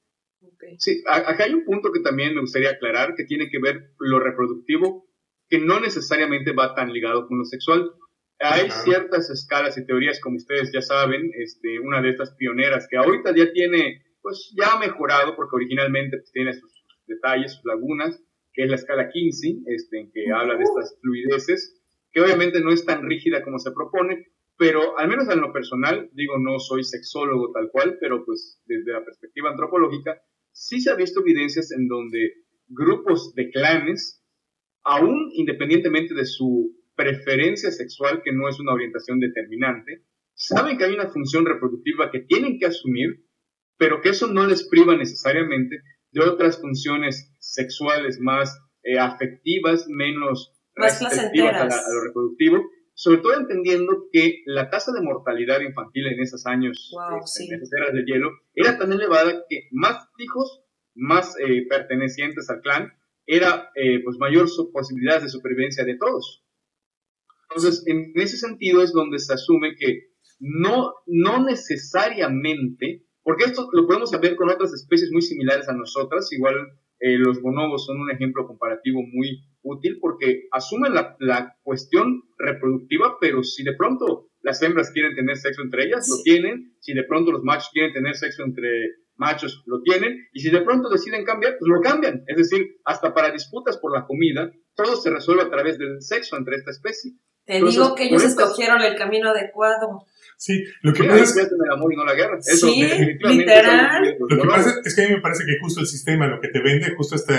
Sí, 0.78 1.02
acá 1.06 1.44
hay 1.44 1.54
un 1.54 1.64
punto 1.64 1.92
que 1.92 2.00
también 2.00 2.34
me 2.34 2.40
gustaría 2.40 2.70
aclarar, 2.70 3.14
que 3.14 3.24
tiene 3.24 3.48
que 3.50 3.58
ver 3.58 3.92
lo 3.98 4.18
reproductivo, 4.20 5.06
que 5.48 5.58
no 5.58 5.80
necesariamente 5.80 6.52
va 6.52 6.74
tan 6.74 6.92
ligado 6.92 7.26
con 7.26 7.38
lo 7.38 7.44
sexual. 7.44 7.90
Hay 8.38 8.70
ciertas 8.70 9.30
escalas 9.30 9.78
y 9.78 9.86
teorías, 9.86 10.20
como 10.20 10.36
ustedes 10.36 10.70
ya 10.72 10.82
saben, 10.82 11.30
este, 11.38 11.80
una 11.80 12.02
de 12.02 12.10
estas 12.10 12.34
pioneras 12.34 12.86
que 12.90 12.96
ahorita 12.96 13.34
ya 13.34 13.50
tiene, 13.52 14.02
pues 14.20 14.52
ya 14.56 14.72
ha 14.72 14.78
mejorado, 14.78 15.34
porque 15.36 15.56
originalmente 15.56 16.18
pues, 16.18 16.32
tiene 16.32 16.52
sus 16.52 16.84
detalles, 17.06 17.54
sus 17.54 17.64
lagunas, 17.64 18.22
que 18.52 18.64
es 18.64 18.70
la 18.70 18.76
escala 18.76 19.08
15, 19.08 19.56
este, 19.66 20.10
que 20.12 20.32
habla 20.32 20.56
de 20.56 20.64
estas 20.64 20.98
fluideces 21.00 21.76
que 22.16 22.22
obviamente 22.22 22.62
no 22.62 22.72
es 22.72 22.82
tan 22.86 23.06
rígida 23.06 23.44
como 23.44 23.58
se 23.58 23.72
propone, 23.72 24.28
pero 24.56 24.98
al 24.98 25.06
menos 25.06 25.28
en 25.28 25.38
lo 25.38 25.52
personal, 25.52 26.08
digo, 26.14 26.38
no 26.38 26.58
soy 26.58 26.82
sexólogo 26.82 27.52
tal 27.52 27.70
cual, 27.70 27.98
pero 28.00 28.24
pues 28.24 28.58
desde 28.64 28.90
la 28.90 29.04
perspectiva 29.04 29.50
antropológica, 29.50 30.18
sí 30.56 30.80
se 30.80 30.90
ha 30.90 30.94
visto 30.94 31.20
evidencias 31.20 31.70
en 31.70 31.86
donde 31.86 32.32
grupos 32.66 33.34
de 33.34 33.50
clanes, 33.50 34.24
aún 34.82 35.30
independientemente 35.34 36.14
de 36.14 36.24
su 36.24 36.74
preferencia 36.96 37.70
sexual, 37.70 38.22
que 38.24 38.32
no 38.32 38.48
es 38.48 38.58
una 38.58 38.72
orientación 38.72 39.20
determinante, 39.20 40.02
saben 40.34 40.78
que 40.78 40.84
hay 40.84 40.94
una 40.94 41.08
función 41.08 41.44
reproductiva 41.44 42.10
que 42.10 42.20
tienen 42.20 42.58
que 42.58 42.66
asumir, 42.66 43.22
pero 43.76 44.00
que 44.00 44.08
eso 44.08 44.28
no 44.28 44.46
les 44.46 44.66
priva 44.66 44.96
necesariamente 44.96 45.82
de 46.10 46.20
otras 46.22 46.58
funciones 46.58 47.30
sexuales 47.38 48.18
más 48.18 48.58
eh, 48.82 48.98
afectivas, 48.98 49.86
menos 49.88 50.54
más 50.74 50.98
placenteras. 50.98 51.74
A, 51.74 51.92
lo 51.92 52.04
reproductivo, 52.04 52.64
sobre 52.96 53.20
todo 53.20 53.34
entendiendo 53.34 54.08
que 54.10 54.42
la 54.46 54.70
tasa 54.70 54.90
de 54.90 55.02
mortalidad 55.02 55.60
infantil 55.60 56.06
en 56.06 56.18
esos 56.18 56.46
años, 56.46 56.94
este, 57.22 57.44
en 57.44 57.60
esas 57.60 57.70
eras 57.74 57.92
de 57.92 58.04
hielo, 58.06 58.30
era 58.54 58.78
tan 58.78 58.90
elevada 58.90 59.44
que 59.50 59.68
más 59.70 60.08
hijos, 60.16 60.62
más 60.94 61.36
eh, 61.38 61.66
pertenecientes 61.68 62.48
al 62.48 62.62
clan, 62.62 62.90
era 63.26 63.70
eh, 63.74 64.02
pues 64.02 64.16
mayor 64.18 64.48
su 64.48 64.72
posibilidad 64.72 65.20
de 65.20 65.28
supervivencia 65.28 65.84
de 65.84 65.98
todos. 65.98 66.42
Entonces, 67.50 67.84
en 67.86 68.12
ese 68.14 68.38
sentido 68.38 68.82
es 68.82 68.92
donde 68.92 69.18
se 69.18 69.34
asume 69.34 69.76
que 69.76 70.08
no, 70.40 70.94
no 71.04 71.44
necesariamente, 71.44 73.04
porque 73.22 73.44
esto 73.44 73.68
lo 73.72 73.86
podemos 73.86 74.10
saber 74.10 74.36
con 74.36 74.48
otras 74.48 74.72
especies 74.72 75.12
muy 75.12 75.20
similares 75.20 75.68
a 75.68 75.74
nosotras, 75.74 76.32
igual 76.32 76.54
eh, 76.98 77.18
los 77.18 77.40
bonobos 77.42 77.84
son 77.84 78.00
un 78.00 78.10
ejemplo 78.10 78.46
comparativo 78.46 79.02
muy 79.02 79.44
útil 79.62 79.98
porque 80.00 80.48
asumen 80.52 80.94
la, 80.94 81.16
la, 81.18 81.56
cuestión 81.62 82.22
reproductiva, 82.38 83.18
pero 83.20 83.42
si 83.42 83.64
de 83.64 83.74
pronto 83.74 84.28
las 84.40 84.62
hembras 84.62 84.90
quieren 84.92 85.14
tener 85.14 85.36
sexo 85.36 85.62
entre 85.62 85.84
ellas, 85.84 86.08
lo 86.08 86.22
tienen. 86.22 86.76
Si 86.80 86.94
de 86.94 87.04
pronto 87.04 87.32
los 87.32 87.42
machos 87.42 87.70
quieren 87.72 87.92
tener 87.92 88.14
sexo 88.14 88.44
entre 88.44 88.68
machos 89.16 89.62
lo 89.66 89.82
tienen, 89.82 90.28
y 90.32 90.40
si 90.40 90.50
de 90.50 90.60
pronto 90.60 90.88
deciden 90.88 91.24
cambiar, 91.24 91.56
pues 91.58 91.68
lo 91.68 91.80
cambian. 91.80 92.22
Es 92.26 92.36
decir, 92.36 92.76
hasta 92.84 93.14
para 93.14 93.32
disputas 93.32 93.78
por 93.78 93.92
la 93.92 94.06
comida, 94.06 94.52
todo 94.74 94.96
se 94.96 95.10
resuelve 95.10 95.42
a 95.42 95.50
través 95.50 95.78
del 95.78 96.00
sexo 96.00 96.36
entre 96.36 96.56
esta 96.56 96.70
especie. 96.70 97.12
Te 97.44 97.62
digo 97.62 97.94
que 97.94 98.04
ellos 98.04 98.24
escogieron 98.24 98.82
el 98.82 98.96
camino 98.96 99.30
adecuado. 99.30 100.04
Sí, 100.36 100.64
lo 100.82 100.92
que 100.92 101.04
pasa 101.04 101.22
es 101.22 101.32
que 101.32 101.40
el 101.40 101.72
amor 101.72 101.92
y 101.92 101.96
no 101.96 102.04
la 102.04 102.14
guerra. 102.14 102.38
Eso, 102.38 102.68
sí, 102.68 102.82
literal. 102.82 104.16
Lo 104.18 104.42
que 104.42 104.48
pasa 104.48 104.74
es 104.84 104.94
que 104.94 105.02
a 105.04 105.08
mí 105.08 105.14
me 105.14 105.20
parece 105.20 105.44
que 105.44 105.58
justo 105.60 105.80
el 105.80 105.86
sistema, 105.86 106.26
lo 106.26 106.40
que 106.40 106.48
te 106.48 106.60
vende, 106.60 106.94
justo 106.94 107.14
este 107.14 107.34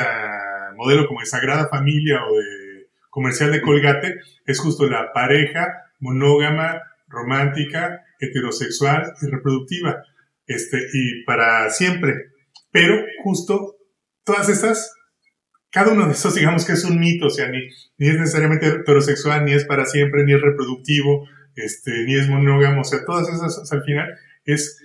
modelo 0.76 1.08
como 1.08 1.20
de 1.20 1.28
Sagrada 1.28 1.70
Familia 1.70 2.20
o 2.26 2.36
de 2.36 2.90
comercial 3.10 3.52
de 3.52 3.62
Colgate, 3.62 4.16
es 4.46 4.60
justo 4.60 4.88
la 4.88 5.14
pareja 5.14 5.68
monógama, 6.00 6.82
romántica, 7.08 8.04
heterosexual 8.20 9.14
y 9.22 9.28
reproductiva. 9.28 10.04
Este, 10.48 10.78
y 10.94 11.24
para 11.26 11.70
siempre. 11.70 12.14
Pero 12.72 12.96
justo 13.24 13.76
todas 14.24 14.50
estas, 14.50 14.94
cada 15.72 15.92
uno 15.92 16.06
de 16.06 16.14
esos, 16.14 16.36
digamos 16.36 16.66
que 16.66 16.74
es 16.74 16.84
un 16.84 17.00
mito, 17.00 17.28
o 17.28 17.30
sea, 17.30 17.50
ni, 17.50 17.60
ni 17.98 18.08
es 18.08 18.20
necesariamente 18.20 18.68
heterosexual, 18.68 19.46
ni 19.46 19.54
es 19.54 19.66
para 19.66 19.86
siempre, 19.86 20.24
ni 20.24 20.34
es 20.34 20.42
reproductivo, 20.42 21.28
este, 21.58 21.92
ni 22.06 22.16
es 22.16 22.30
monógamo, 22.30 22.82
o 22.82 22.84
sea, 22.84 23.04
todas 23.04 23.28
esas 23.30 23.72
al 23.72 23.84
final 23.84 24.08
es 24.46 24.80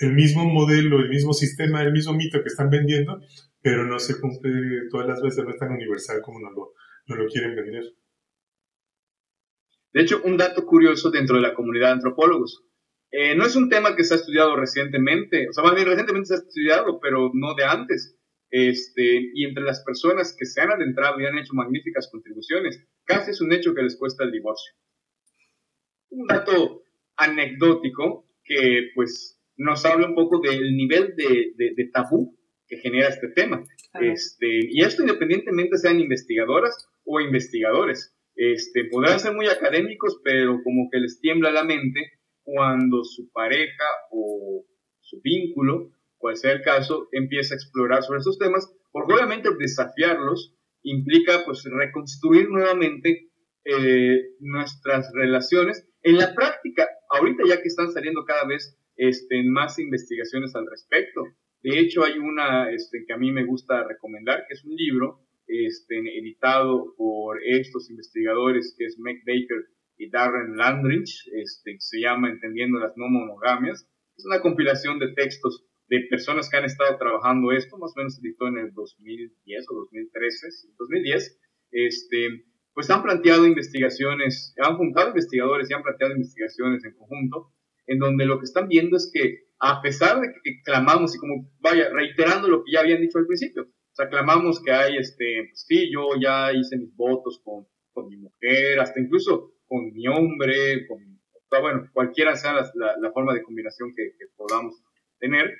el 0.00 0.12
mismo 0.12 0.44
modelo, 0.44 1.00
el 1.00 1.08
mismo 1.08 1.32
sistema, 1.32 1.82
el 1.82 1.92
mismo 1.92 2.14
mito 2.14 2.40
que 2.42 2.48
están 2.48 2.70
vendiendo, 2.70 3.20
pero 3.60 3.84
no 3.84 3.98
se 3.98 4.20
cumple 4.20 4.88
todas 4.90 5.08
las 5.08 5.20
veces, 5.20 5.44
no 5.44 5.50
es 5.50 5.58
tan 5.58 5.72
universal 5.72 6.22
como 6.22 6.38
nos 6.38 6.52
lo, 6.54 6.72
lo 7.06 7.28
quieren 7.28 7.56
vender. 7.56 7.84
De 9.92 10.00
hecho, 10.00 10.22
un 10.24 10.36
dato 10.36 10.64
curioso 10.64 11.10
dentro 11.10 11.36
de 11.36 11.42
la 11.42 11.54
comunidad 11.54 11.88
de 11.88 11.94
antropólogos. 11.94 12.64
Eh, 13.10 13.34
no 13.34 13.44
es 13.44 13.56
un 13.56 13.68
tema 13.68 13.94
que 13.94 14.04
se 14.04 14.14
ha 14.14 14.16
estudiado 14.16 14.56
recientemente, 14.56 15.48
o 15.48 15.52
sea, 15.52 15.64
más 15.64 15.74
bien 15.74 15.86
recientemente 15.86 16.28
se 16.28 16.34
ha 16.34 16.38
estudiado, 16.38 16.98
pero 17.00 17.30
no 17.34 17.54
de 17.54 17.64
antes. 17.64 18.16
Este, 18.48 19.30
y 19.34 19.44
entre 19.44 19.64
las 19.64 19.82
personas 19.82 20.36
que 20.38 20.46
se 20.46 20.60
han 20.60 20.70
adentrado 20.70 21.20
y 21.20 21.26
han 21.26 21.36
hecho 21.36 21.54
magníficas 21.54 22.08
contribuciones, 22.10 22.86
casi 23.04 23.32
es 23.32 23.40
un 23.40 23.52
hecho 23.52 23.74
que 23.74 23.82
les 23.82 23.96
cuesta 23.96 24.24
el 24.24 24.30
divorcio 24.30 24.72
un 26.12 26.26
dato 26.26 26.82
anecdótico 27.16 28.26
que 28.44 28.90
pues 28.94 29.40
nos 29.56 29.84
habla 29.84 30.08
un 30.08 30.14
poco 30.14 30.40
del 30.40 30.76
nivel 30.76 31.14
de, 31.16 31.52
de, 31.56 31.90
tabú 31.92 32.36
que 32.66 32.78
genera 32.78 33.08
este 33.08 33.28
tema. 33.28 33.62
Este, 34.00 34.60
y 34.70 34.82
esto 34.82 35.02
independientemente 35.02 35.76
sean 35.78 36.00
investigadoras 36.00 36.88
o 37.04 37.20
investigadores. 37.20 38.16
Este, 38.34 38.84
podrán 38.90 39.20
ser 39.20 39.34
muy 39.34 39.46
académicos, 39.46 40.20
pero 40.24 40.62
como 40.62 40.88
que 40.90 40.98
les 40.98 41.20
tiembla 41.20 41.50
la 41.50 41.64
mente 41.64 42.00
cuando 42.42 43.04
su 43.04 43.30
pareja 43.30 43.84
o 44.10 44.64
su 45.00 45.20
vínculo, 45.22 45.90
cual 46.16 46.36
sea 46.36 46.52
el 46.52 46.62
caso, 46.62 47.08
empieza 47.12 47.54
a 47.54 47.58
explorar 47.58 48.02
sobre 48.02 48.20
esos 48.20 48.38
temas, 48.38 48.72
porque 48.90 49.14
obviamente 49.14 49.50
desafiarlos 49.58 50.56
implica 50.82 51.44
pues 51.44 51.64
reconstruir 51.64 52.48
nuevamente 52.48 53.28
eh, 53.64 54.34
nuestras 54.40 55.12
relaciones 55.14 55.86
en 56.02 56.16
la 56.16 56.34
práctica, 56.34 56.88
ahorita 57.10 57.44
ya 57.46 57.60
que 57.60 57.68
están 57.68 57.92
saliendo 57.92 58.24
cada 58.24 58.46
vez 58.46 58.76
este, 58.96 59.42
más 59.44 59.78
investigaciones 59.78 60.54
al 60.54 60.66
respecto, 60.68 61.24
de 61.62 61.78
hecho 61.78 62.04
hay 62.04 62.18
una 62.18 62.70
este, 62.70 63.04
que 63.06 63.12
a 63.12 63.18
mí 63.18 63.30
me 63.30 63.44
gusta 63.44 63.84
recomendar, 63.86 64.44
que 64.48 64.54
es 64.54 64.64
un 64.64 64.74
libro 64.74 65.20
este, 65.46 65.98
editado 66.18 66.94
por 66.96 67.38
estos 67.44 67.90
investigadores, 67.90 68.74
que 68.76 68.86
es 68.86 68.98
Meg 68.98 69.22
Baker 69.26 69.66
y 69.98 70.10
Darren 70.10 70.56
Landrich, 70.56 71.28
este, 71.34 71.74
que 71.74 71.80
se 71.80 72.00
llama 72.00 72.30
Entendiendo 72.30 72.78
las 72.78 72.96
no 72.96 73.08
monogamias. 73.08 73.88
Es 74.16 74.24
una 74.26 74.40
compilación 74.40 74.98
de 74.98 75.12
textos 75.14 75.64
de 75.88 76.00
personas 76.08 76.48
que 76.48 76.56
han 76.56 76.64
estado 76.64 76.96
trabajando 76.96 77.52
esto, 77.52 77.76
más 77.78 77.92
o 77.94 77.98
menos 77.98 78.18
editó 78.18 78.48
en 78.48 78.58
el 78.58 78.72
2010 78.72 79.66
o 79.70 79.74
2013, 79.74 80.46
2010, 80.78 81.38
este, 81.72 82.44
pues 82.74 82.90
han 82.90 83.02
planteado 83.02 83.46
investigaciones, 83.46 84.54
han 84.58 84.76
juntado 84.76 85.08
investigadores 85.08 85.70
y 85.70 85.74
han 85.74 85.82
planteado 85.82 86.14
investigaciones 86.14 86.84
en 86.84 86.94
conjunto, 86.94 87.52
en 87.86 87.98
donde 87.98 88.24
lo 88.24 88.38
que 88.38 88.44
están 88.44 88.68
viendo 88.68 88.96
es 88.96 89.10
que 89.12 89.44
a 89.58 89.80
pesar 89.80 90.20
de 90.20 90.32
que 90.42 90.62
clamamos 90.64 91.14
y 91.14 91.18
como, 91.18 91.50
vaya, 91.60 91.88
reiterando 91.90 92.48
lo 92.48 92.64
que 92.64 92.72
ya 92.72 92.80
habían 92.80 93.00
dicho 93.00 93.18
al 93.18 93.26
principio, 93.26 93.62
o 93.62 93.94
sea, 93.94 94.08
clamamos 94.08 94.62
que 94.62 94.72
hay, 94.72 94.96
este, 94.96 95.48
pues 95.50 95.64
sí, 95.68 95.90
yo 95.92 96.08
ya 96.20 96.52
hice 96.52 96.78
mis 96.78 96.96
votos 96.96 97.40
con, 97.44 97.66
con 97.92 98.08
mi 98.08 98.16
mujer, 98.16 98.80
hasta 98.80 99.00
incluso 99.00 99.52
con 99.66 99.92
mi 99.92 100.08
hombre, 100.08 100.86
con, 100.88 100.98
bueno, 101.60 101.88
cualquiera 101.92 102.34
sea 102.34 102.54
la, 102.54 102.96
la, 103.00 103.12
forma 103.12 103.34
de 103.34 103.42
combinación 103.42 103.92
que, 103.94 104.16
que 104.18 104.26
podamos 104.36 104.82
tener, 105.18 105.52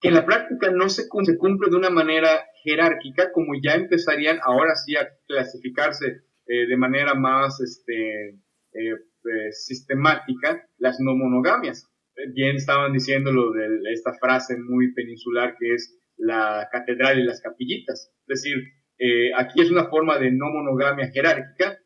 que 0.00 0.08
en 0.08 0.14
la 0.14 0.24
práctica 0.24 0.70
no 0.70 0.88
se, 0.88 1.08
cumple 1.08 1.70
de 1.70 1.76
una 1.76 1.90
manera 1.90 2.44
jerárquica, 2.62 3.32
como 3.32 3.54
ya 3.62 3.74
empezarían 3.74 4.38
ahora 4.42 4.74
sí 4.76 4.96
a 4.96 5.08
clasificarse 5.26 6.22
eh, 6.46 6.66
de 6.66 6.76
manera 6.76 7.14
más 7.14 7.60
este, 7.60 8.28
eh, 8.28 8.34
eh, 8.72 9.52
sistemática 9.52 10.66
las 10.78 10.98
no 11.00 11.14
monogamias. 11.14 11.90
Bien 12.32 12.56
estaban 12.56 12.92
diciendo 12.92 13.32
lo 13.32 13.52
de 13.52 13.78
esta 13.92 14.12
frase 14.14 14.56
muy 14.58 14.92
peninsular 14.92 15.56
que 15.58 15.74
es 15.74 15.96
la 16.16 16.68
catedral 16.70 17.18
y 17.18 17.24
las 17.24 17.40
capillitas. 17.40 18.10
Es 18.26 18.42
decir, 18.42 18.56
aquí 19.36 19.62
es 19.62 19.70
una 19.70 19.88
forma 19.88 20.18
de 20.18 20.32
no 20.32 20.46
monogamia 20.46 21.12
jerárquica, 21.12 21.78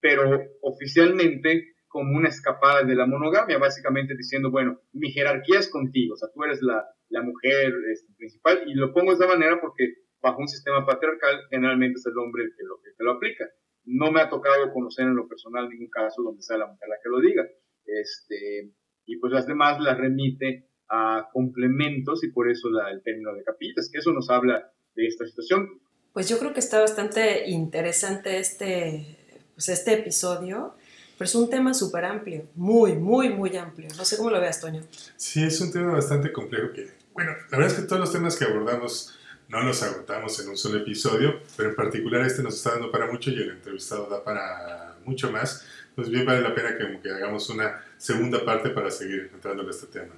pero 0.00 0.44
oficialmente 0.62 1.71
como 1.92 2.16
una 2.16 2.30
escapada 2.30 2.84
de 2.84 2.94
la 2.94 3.06
monogamia, 3.06 3.58
básicamente 3.58 4.16
diciendo, 4.16 4.50
bueno, 4.50 4.80
mi 4.92 5.10
jerarquía 5.10 5.58
es 5.60 5.70
contigo, 5.70 6.14
o 6.14 6.16
sea, 6.16 6.30
tú 6.34 6.42
eres 6.42 6.62
la, 6.62 6.82
la 7.10 7.22
mujer 7.22 7.74
este, 7.92 8.12
principal, 8.16 8.62
y 8.66 8.72
lo 8.72 8.94
pongo 8.94 9.10
de 9.10 9.22
esa 9.22 9.26
manera 9.26 9.60
porque 9.60 9.92
bajo 10.22 10.40
un 10.40 10.48
sistema 10.48 10.86
patriarcal 10.86 11.42
generalmente 11.50 11.98
es 11.98 12.06
el 12.06 12.16
hombre 12.16 12.44
el 12.44 12.52
que 12.56 12.64
lo, 12.64 12.80
que 12.80 13.04
lo 13.04 13.12
aplica. 13.12 13.44
No 13.84 14.10
me 14.10 14.20
ha 14.20 14.30
tocado 14.30 14.72
conocer 14.72 15.04
en 15.04 15.16
lo 15.16 15.28
personal 15.28 15.68
ningún 15.68 15.90
caso 15.90 16.22
donde 16.22 16.42
sea 16.42 16.56
la 16.56 16.68
mujer 16.68 16.88
la 16.88 16.96
que 17.02 17.10
lo 17.10 17.20
diga. 17.20 17.44
Este, 17.84 18.72
y 19.04 19.18
pues 19.18 19.32
las 19.32 19.46
demás 19.46 19.80
las 19.80 19.98
remite 19.98 20.68
a 20.88 21.28
complementos 21.32 22.24
y 22.24 22.30
por 22.30 22.48
eso 22.48 22.70
la, 22.70 22.90
el 22.90 23.02
término 23.02 23.34
de 23.34 23.42
capillitas, 23.42 23.90
que 23.92 23.98
eso 23.98 24.12
nos 24.12 24.30
habla 24.30 24.72
de 24.94 25.06
esta 25.06 25.26
situación. 25.26 25.68
Pues 26.12 26.28
yo 26.28 26.38
creo 26.38 26.52
que 26.54 26.60
está 26.60 26.80
bastante 26.80 27.50
interesante 27.50 28.38
este, 28.38 29.42
pues 29.54 29.68
este 29.68 29.94
episodio 29.94 30.74
pero 31.22 31.28
es 31.28 31.34
un 31.36 31.48
tema 31.48 31.72
súper 31.72 32.04
amplio, 32.04 32.48
muy, 32.56 32.96
muy, 32.96 33.28
muy 33.28 33.56
amplio. 33.56 33.88
No 33.96 34.04
sé 34.04 34.16
cómo 34.16 34.28
lo 34.28 34.40
veas, 34.40 34.60
Toño. 34.60 34.82
Sí, 35.16 35.44
es 35.44 35.60
un 35.60 35.70
tema 35.70 35.92
bastante 35.92 36.32
complejo 36.32 36.72
que, 36.72 36.90
bueno, 37.12 37.30
la 37.48 37.58
verdad 37.58 37.72
es 37.72 37.80
que 37.80 37.86
todos 37.86 38.00
los 38.00 38.10
temas 38.10 38.34
que 38.34 38.44
abordamos 38.44 39.16
no 39.46 39.62
los 39.62 39.80
agotamos 39.84 40.40
en 40.40 40.48
un 40.48 40.56
solo 40.56 40.78
episodio, 40.78 41.38
pero 41.56 41.68
en 41.68 41.76
particular 41.76 42.26
este 42.26 42.42
nos 42.42 42.56
está 42.56 42.70
dando 42.70 42.90
para 42.90 43.06
mucho 43.06 43.30
y 43.30 43.34
el 43.34 43.50
entrevistado 43.50 44.08
da 44.10 44.24
para 44.24 44.96
mucho 45.04 45.30
más. 45.30 45.64
Entonces 45.90 46.12
bien 46.12 46.26
vale 46.26 46.40
la 46.40 46.56
pena 46.56 46.76
que, 46.76 46.98
que 47.00 47.10
hagamos 47.10 47.48
una 47.50 47.84
segunda 47.98 48.44
parte 48.44 48.70
para 48.70 48.90
seguir 48.90 49.30
entrando 49.32 49.62
en 49.62 49.70
este 49.70 49.86
tema. 49.86 50.14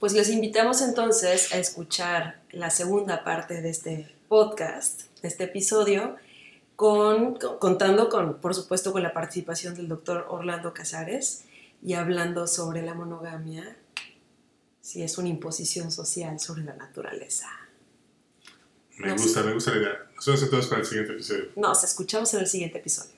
Pues 0.00 0.14
les 0.14 0.30
invitamos 0.30 0.80
entonces 0.80 1.52
a 1.52 1.58
escuchar 1.58 2.40
la 2.50 2.70
segunda 2.70 3.24
parte 3.24 3.60
de 3.60 3.68
este 3.68 4.08
podcast, 4.26 5.02
de 5.20 5.28
este 5.28 5.44
episodio, 5.44 6.16
con, 6.76 7.38
contando 7.58 8.08
con, 8.08 8.40
por 8.40 8.54
supuesto, 8.54 8.92
con 8.92 9.02
la 9.02 9.12
participación 9.12 9.74
del 9.74 9.88
doctor 9.88 10.26
Orlando 10.28 10.72
Casares 10.72 11.44
y 11.82 11.94
hablando 11.94 12.46
sobre 12.46 12.82
la 12.82 12.94
monogamia, 12.94 13.76
si 14.80 15.02
es 15.02 15.18
una 15.18 15.28
imposición 15.28 15.90
social 15.90 16.38
sobre 16.38 16.62
la 16.62 16.74
naturaleza. 16.74 17.48
Me 18.98 19.12
gusta, 19.12 19.42
me 19.42 19.52
gusta 19.52 19.72
la 19.72 19.76
idea. 19.78 20.10
Nos 20.14 20.26
vemos 20.26 20.42
entonces 20.42 20.66
para 20.68 20.80
el 20.80 20.86
siguiente 20.86 21.12
episodio. 21.12 21.44
Nos 21.56 21.84
escuchamos 21.84 22.32
en 22.34 22.40
el 22.40 22.46
siguiente 22.46 22.78
episodio. 22.78 23.15